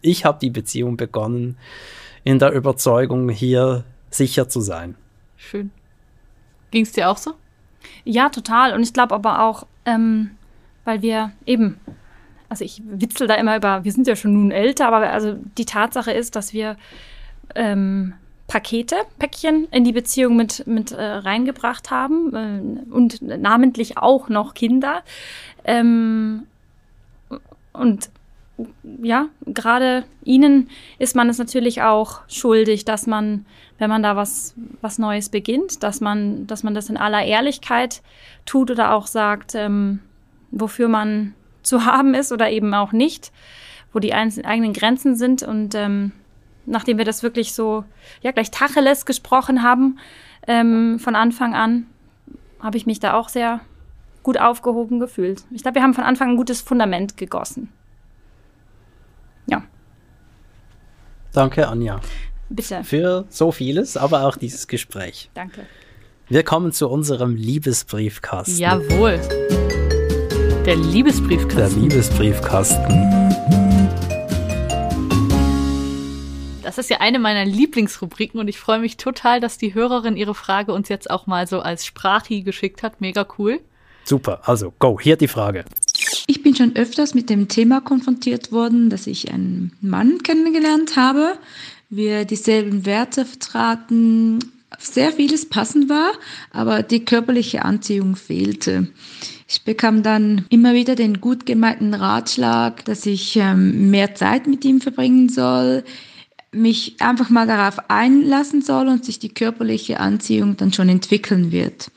[0.00, 1.56] ich habe die Beziehung begonnen
[2.22, 4.94] in der Überzeugung, hier sicher zu sein.
[5.36, 5.72] Schön.
[6.70, 7.34] Ging es dir auch so?
[8.04, 8.74] Ja, total.
[8.74, 10.30] Und ich glaube aber auch, ähm,
[10.84, 11.78] weil wir eben
[12.54, 15.64] also ich witzel da immer über, wir sind ja schon nun älter, aber also die
[15.64, 16.76] Tatsache ist, dass wir
[17.56, 18.14] ähm,
[18.46, 24.54] Pakete, Päckchen in die Beziehung mit, mit äh, reingebracht haben äh, und namentlich auch noch
[24.54, 25.02] Kinder.
[25.64, 26.46] Ähm,
[27.72, 28.10] und
[29.02, 33.46] ja, gerade ihnen ist man es natürlich auch schuldig, dass man,
[33.78, 38.02] wenn man da was, was Neues beginnt, dass man, dass man das in aller Ehrlichkeit
[38.46, 40.00] tut oder auch sagt, ähm,
[40.50, 43.32] wofür man zu haben ist oder eben auch nicht,
[43.92, 45.42] wo die eigenen Grenzen sind.
[45.42, 46.12] Und ähm,
[46.66, 47.84] nachdem wir das wirklich so,
[48.22, 49.98] ja, gleich Tacheles gesprochen haben,
[50.46, 51.86] ähm, von Anfang an,
[52.60, 53.60] habe ich mich da auch sehr
[54.22, 55.44] gut aufgehoben gefühlt.
[55.50, 57.70] Ich glaube, wir haben von Anfang ein gutes Fundament gegossen.
[59.46, 59.62] Ja.
[61.34, 62.00] Danke, Anja.
[62.48, 62.84] Bitte.
[62.84, 65.30] Für so vieles, aber auch dieses Gespräch.
[65.34, 65.66] Danke.
[66.28, 68.56] Wir kommen zu unserem Liebesbriefkasten.
[68.56, 69.20] Jawohl.
[70.64, 71.56] Der Liebesbriefkasten.
[71.56, 73.34] Der Liebesbriefkasten.
[76.62, 80.36] Das ist ja eine meiner Lieblingsrubriken und ich freue mich total, dass die Hörerin ihre
[80.36, 83.00] Frage uns jetzt auch mal so als Sprachi geschickt hat.
[83.00, 83.58] Mega cool.
[84.04, 85.64] Super, also go, hier die Frage.
[86.26, 91.38] Ich bin schon öfters mit dem Thema konfrontiert worden, dass ich einen Mann kennengelernt habe,
[91.90, 94.40] wir dieselben Werte vertraten,
[94.78, 96.12] sehr vieles passend war,
[96.50, 98.88] aber die körperliche Anziehung fehlte.
[99.48, 104.64] Ich bekam dann immer wieder den gut gemeinten Ratschlag, dass ich ähm, mehr Zeit mit
[104.64, 105.84] ihm verbringen soll,
[106.50, 111.90] mich einfach mal darauf einlassen soll und sich die körperliche Anziehung dann schon entwickeln wird.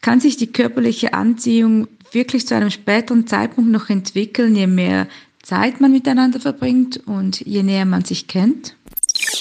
[0.00, 5.06] Kann sich die körperliche Anziehung wirklich zu einem späteren Zeitpunkt noch entwickeln, je mehr
[5.42, 8.76] Zeit man miteinander verbringt und je näher man sich kennt?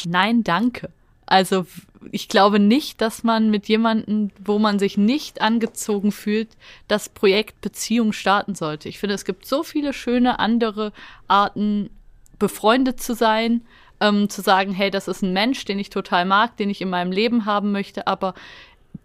[0.05, 0.89] Nein, danke.
[1.25, 1.65] Also
[2.11, 6.49] ich glaube nicht, dass man mit jemandem, wo man sich nicht angezogen fühlt,
[6.87, 8.89] das Projekt Beziehung starten sollte.
[8.89, 10.93] Ich finde, es gibt so viele schöne andere
[11.27, 11.89] Arten,
[12.37, 13.61] befreundet zu sein,
[13.99, 16.89] ähm, zu sagen, hey, das ist ein Mensch, den ich total mag, den ich in
[16.89, 18.33] meinem Leben haben möchte, aber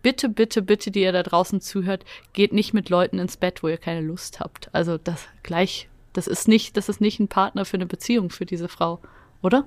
[0.02, 3.68] bitte, bitte, bitte, die ihr da draußen zuhört, geht nicht mit Leuten ins Bett, wo
[3.68, 4.68] ihr keine Lust habt.
[4.72, 8.46] Also das gleich, das ist nicht, das ist nicht ein Partner für eine Beziehung für
[8.46, 9.00] diese Frau,
[9.42, 9.66] oder?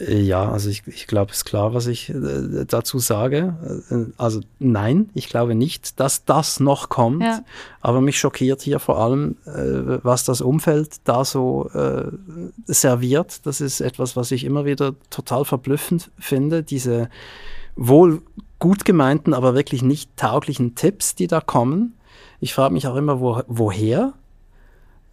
[0.00, 3.82] Äh, ja, also ich, ich glaube, es ist klar, was ich äh, dazu sage.
[3.90, 7.22] Äh, also nein, ich glaube nicht, dass das noch kommt.
[7.22, 7.44] Ja.
[7.80, 12.10] Aber mich schockiert hier vor allem, äh, was das Umfeld da so äh,
[12.66, 13.46] serviert.
[13.46, 16.62] Das ist etwas, was ich immer wieder total verblüffend finde.
[16.62, 17.08] Diese
[17.76, 18.22] wohl
[18.58, 21.94] gut gemeinten, aber wirklich nicht tauglichen Tipps, die da kommen.
[22.40, 24.14] Ich frage mich auch immer, wo, woher?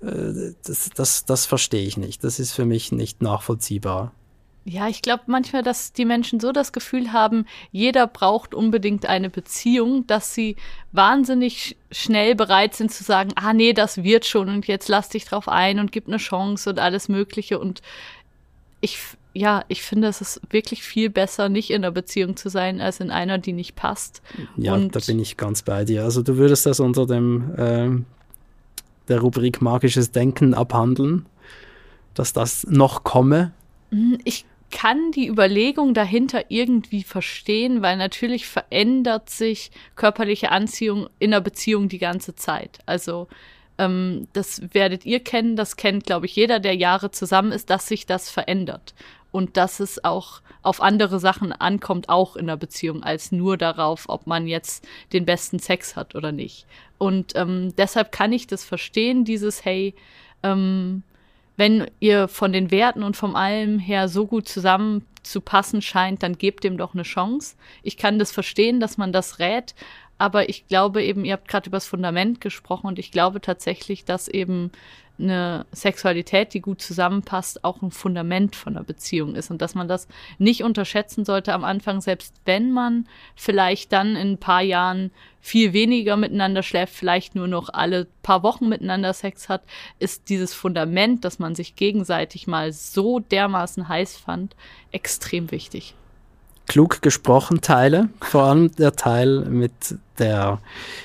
[0.01, 2.23] Äh, das, das, das verstehe ich nicht.
[2.23, 4.11] Das ist für mich nicht nachvollziehbar.
[4.63, 9.31] Ja, ich glaube manchmal, dass die Menschen so das Gefühl haben, jeder braucht unbedingt eine
[9.31, 10.55] Beziehung, dass sie
[10.91, 15.25] wahnsinnig schnell bereit sind zu sagen, ah nee, das wird schon und jetzt lass dich
[15.25, 17.57] drauf ein und gib eine Chance und alles Mögliche.
[17.57, 17.81] Und
[18.81, 18.99] ich,
[19.33, 22.99] ja, ich finde, es ist wirklich viel besser, nicht in einer Beziehung zu sein, als
[22.99, 24.21] in einer, die nicht passt.
[24.57, 26.03] Ja, und da bin ich ganz bei dir.
[26.03, 28.05] Also du würdest das unter dem ähm,
[29.07, 31.25] der Rubrik magisches Denken abhandeln,
[32.13, 33.53] dass das noch komme.
[33.91, 41.33] Hm, ich kann die Überlegung dahinter irgendwie verstehen, weil natürlich verändert sich körperliche Anziehung in
[41.33, 42.79] einer Beziehung die ganze Zeit.
[42.85, 43.27] Also
[43.77, 47.87] ähm, das werdet ihr kennen, das kennt, glaube ich, jeder, der Jahre zusammen ist, dass
[47.87, 48.93] sich das verändert.
[49.31, 54.09] Und dass es auch auf andere Sachen ankommt, auch in einer Beziehung, als nur darauf,
[54.09, 56.65] ob man jetzt den besten Sex hat oder nicht.
[56.97, 59.95] Und ähm, deshalb kann ich das verstehen, dieses, hey,
[60.43, 61.03] ähm,
[61.57, 66.23] wenn ihr von den Werten und vom allem her so gut zusammen zu passen scheint,
[66.23, 67.55] dann gebt dem doch eine Chance.
[67.83, 69.75] Ich kann das verstehen, dass man das rät,
[70.21, 74.05] aber ich glaube eben, ihr habt gerade über das Fundament gesprochen und ich glaube tatsächlich,
[74.05, 74.71] dass eben
[75.17, 79.87] eine Sexualität, die gut zusammenpasst, auch ein Fundament von einer Beziehung ist und dass man
[79.87, 80.07] das
[80.37, 85.09] nicht unterschätzen sollte am Anfang, selbst wenn man vielleicht dann in ein paar Jahren
[85.39, 89.63] viel weniger miteinander schläft, vielleicht nur noch alle paar Wochen miteinander Sex hat,
[89.97, 94.55] ist dieses Fundament, dass man sich gegenseitig mal so dermaßen heiß fand,
[94.91, 95.95] extrem wichtig
[96.67, 99.71] klug gesprochen Teile, vor allem der Teil mit
[100.19, 100.59] der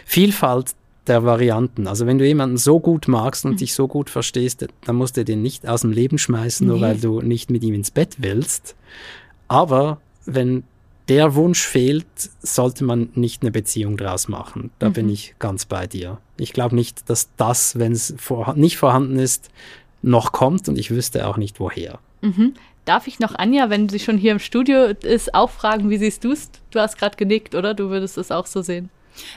[0.04, 0.74] Vielfalt
[1.06, 1.86] der Varianten.
[1.86, 3.56] Also wenn du jemanden so gut magst und mhm.
[3.58, 6.72] dich so gut verstehst, dann musst du den nicht aus dem Leben schmeißen, nee.
[6.72, 8.74] nur weil du nicht mit ihm ins Bett willst.
[9.48, 10.64] Aber wenn
[11.08, 12.06] der Wunsch fehlt,
[12.42, 14.70] sollte man nicht eine Beziehung draus machen.
[14.78, 14.92] Da mhm.
[14.94, 16.18] bin ich ganz bei dir.
[16.36, 19.50] Ich glaube nicht, dass das, wenn es vor, nicht vorhanden ist,
[20.02, 21.98] noch kommt und ich wüsste auch nicht woher.
[22.22, 22.54] Mhm.
[22.86, 26.22] Darf ich noch Anja, wenn sie schon hier im Studio ist, auch fragen, wie siehst
[26.22, 26.50] du es?
[26.70, 27.74] Du hast gerade genickt, oder?
[27.74, 28.90] Du würdest es auch so sehen.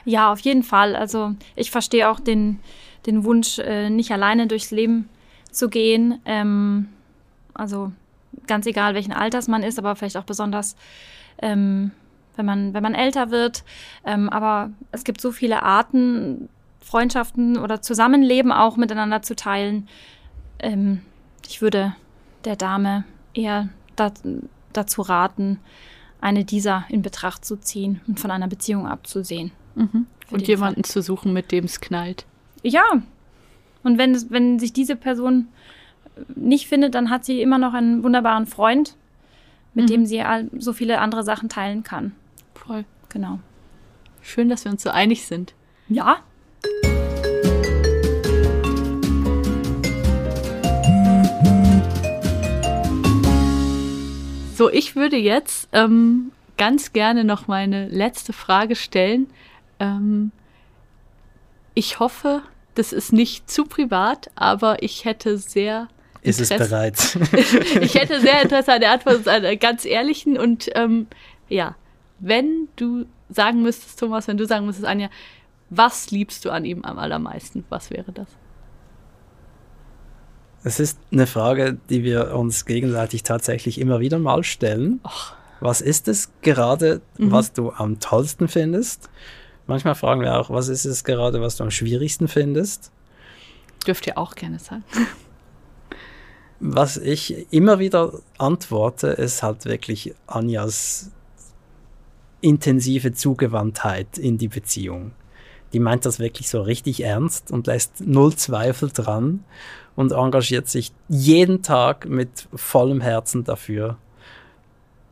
[0.05, 0.95] Ja, auf jeden Fall.
[0.95, 2.59] Also ich verstehe auch den,
[3.07, 5.09] den Wunsch, äh, nicht alleine durchs Leben
[5.51, 6.21] zu gehen.
[6.25, 6.89] Ähm,
[7.55, 7.91] also
[8.45, 10.75] ganz egal, welchen Alters man ist, aber vielleicht auch besonders,
[11.41, 11.89] ähm,
[12.35, 13.63] wenn, man, wenn man älter wird.
[14.05, 16.49] Ähm, aber es gibt so viele Arten,
[16.81, 19.87] Freundschaften oder Zusammenleben auch miteinander zu teilen.
[20.59, 21.01] Ähm,
[21.47, 21.95] ich würde
[22.45, 24.11] der Dame eher da,
[24.73, 25.59] dazu raten,
[26.21, 29.51] eine dieser in Betracht zu ziehen und von einer Beziehung abzusehen.
[29.75, 30.07] Mhm.
[30.31, 30.91] Und jemanden Fall.
[30.91, 32.25] zu suchen, mit dem es knallt.
[32.61, 32.83] Ja.
[33.83, 35.47] Und wenn, es, wenn sich diese Person
[36.35, 38.95] nicht findet, dann hat sie immer noch einen wunderbaren Freund,
[39.73, 39.89] mit mhm.
[39.89, 40.23] dem sie
[40.57, 42.13] so viele andere Sachen teilen kann.
[42.53, 42.85] Voll.
[43.07, 43.39] Genau.
[44.21, 45.53] Schön, dass wir uns so einig sind.
[45.87, 46.17] Ja.
[54.59, 59.27] So, ich würde jetzt ähm, ganz gerne noch meine letzte Frage stellen.
[59.79, 60.33] Ähm,
[61.75, 62.41] ich hoffe,
[62.75, 65.87] das ist nicht zu privat, aber ich hätte sehr.
[66.23, 67.81] Ist Interesse, es bereit?
[67.81, 70.37] ich hätte sehr Interesse an der Antwort, einer ganz ehrlichen.
[70.37, 71.07] Und ähm,
[71.47, 71.77] ja,
[72.19, 75.09] wenn du sagen müsstest, Thomas, wenn du sagen müsstest, Anja,
[75.69, 77.63] was liebst du an ihm am allermeisten?
[77.69, 78.27] Was wäre das?
[80.63, 84.99] Es ist eine Frage, die wir uns gegenseitig tatsächlich immer wieder mal stellen.
[85.05, 85.33] Och.
[85.61, 87.31] Was ist es gerade, mhm.
[87.31, 89.09] was du am tollsten findest?
[89.67, 92.91] Manchmal fragen wir auch, was ist es gerade, was du am schwierigsten findest?
[93.85, 94.83] Dürft ihr auch gerne sagen.
[96.61, 101.09] Was ich immer wieder antworte, ist halt wirklich Anjas
[102.41, 105.11] intensive Zugewandtheit in die Beziehung.
[105.73, 109.43] Die meint das wirklich so richtig ernst und lässt null Zweifel dran
[109.95, 113.97] und engagiert sich jeden Tag mit vollem Herzen dafür.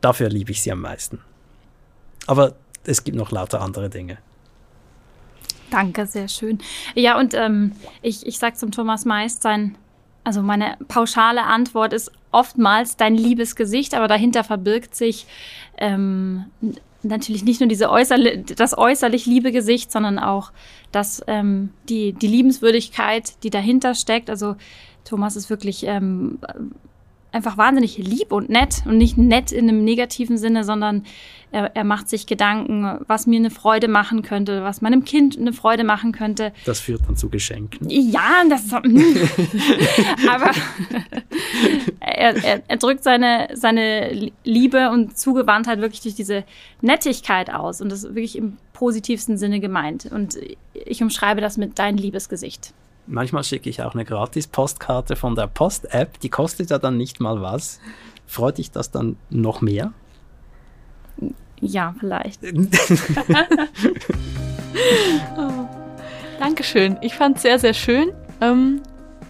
[0.00, 1.20] Dafür liebe ich sie am meisten.
[2.26, 2.54] Aber
[2.84, 4.18] es gibt noch lauter andere Dinge.
[5.70, 6.58] Danke, sehr schön.
[6.94, 9.76] Ja, und ähm, ich, ich sage zum Thomas meist, sein,
[10.24, 15.26] also meine pauschale Antwort ist oftmals dein liebes Gesicht, aber dahinter verbirgt sich
[15.78, 16.46] ähm,
[17.02, 20.52] natürlich nicht nur diese äußerli das äußerlich liebe Gesicht, sondern auch
[20.92, 24.30] das, ähm, die, die Liebenswürdigkeit, die dahinter steckt.
[24.30, 24.56] Also
[25.04, 26.38] Thomas ist wirklich ähm,
[27.32, 31.04] einfach wahnsinnig lieb und nett und nicht nett in einem negativen Sinne, sondern
[31.50, 35.52] er, er, macht sich Gedanken, was mir eine Freude machen könnte, was meinem Kind eine
[35.52, 36.52] Freude machen könnte.
[36.66, 37.88] Das führt dann zu Geschenken.
[37.88, 40.50] Ja, das, aber
[42.00, 46.44] er, er, er, drückt seine, seine Liebe und Zugewandtheit wirklich durch diese
[46.82, 50.06] Nettigkeit aus und das ist wirklich im positivsten Sinne gemeint.
[50.06, 50.38] Und
[50.72, 52.72] ich umschreibe das mit dein liebes Gesicht.
[53.10, 57.40] Manchmal schicke ich auch eine Gratis-Postkarte von der Post-App, die kostet ja dann nicht mal
[57.40, 57.80] was.
[58.26, 59.94] Freut dich das dann noch mehr?
[61.60, 62.42] Ja, vielleicht.
[66.38, 66.98] Dankeschön.
[67.00, 68.12] Ich fand es sehr, sehr schön.
[68.42, 68.82] Ähm,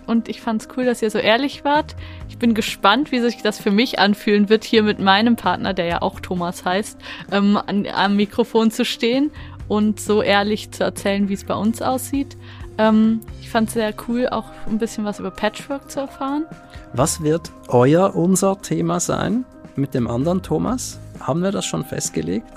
[0.09, 1.95] und ich fand es cool, dass ihr so ehrlich wart.
[2.29, 5.85] Ich bin gespannt, wie sich das für mich anfühlen wird, hier mit meinem Partner, der
[5.85, 6.99] ja auch Thomas heißt,
[7.31, 9.31] ähm, an, am Mikrofon zu stehen
[9.69, 12.37] und so ehrlich zu erzählen, wie es bei uns aussieht.
[12.79, 16.45] Ähm, ich fand es sehr cool, auch ein bisschen was über Patchwork zu erfahren.
[16.93, 19.45] Was wird euer, unser Thema sein
[19.77, 20.99] mit dem anderen Thomas?
[21.21, 22.53] Haben wir das schon festgelegt?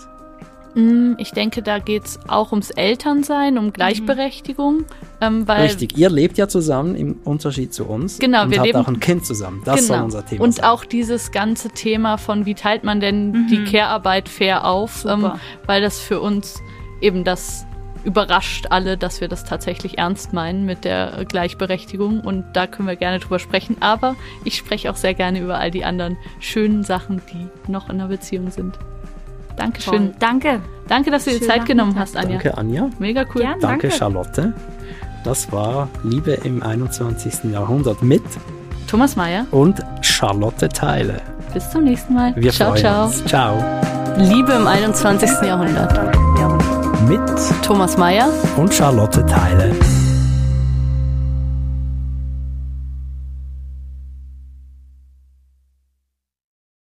[0.75, 4.85] Mm, Ich denke, da geht's auch ums Elternsein, um Gleichberechtigung.
[5.19, 8.19] Ähm, weil Richtig, ihr lebt ja zusammen im Unterschied zu uns.
[8.19, 9.61] Genau, und wir habt leben- auch ein Kind zusammen.
[9.65, 10.65] Das soll unser Thema Und sein.
[10.65, 15.31] auch dieses ganze Thema von, wie teilt man denn die Care-Arbeit fair auf, ähm,
[15.65, 16.61] weil das für uns
[17.01, 17.65] eben das
[18.03, 22.95] überrascht alle, dass wir das tatsächlich ernst meinen mit der Gleichberechtigung und da können wir
[22.95, 23.77] gerne drüber sprechen.
[23.79, 27.99] Aber ich spreche auch sehr gerne über all die anderen schönen Sachen, die noch in
[27.99, 28.77] der Beziehung sind.
[29.55, 30.11] Dankeschön.
[30.11, 30.15] Toll.
[30.19, 30.61] Danke.
[30.87, 32.37] Danke, dass du dir Zeit genommen hast, Anja.
[32.37, 32.89] Danke, Anja.
[32.99, 33.41] Mega cool.
[33.41, 33.59] Gern.
[33.59, 33.91] Danke, Danke.
[33.91, 34.53] Charlotte.
[35.23, 37.51] Das war Liebe im 21.
[37.51, 38.23] Jahrhundert mit
[38.87, 41.21] Thomas Mayer, und Charlotte Teile.
[41.53, 42.33] bis zum nächsten Mal.
[42.35, 43.05] Wir ciao, freuen ciao.
[43.05, 43.25] uns.
[43.25, 43.63] Ciao.
[44.17, 45.29] Liebe im 21.
[45.43, 46.30] Jahrhundert.
[47.11, 47.19] Mit
[47.61, 49.75] Thomas Mayer und Charlotte Teile.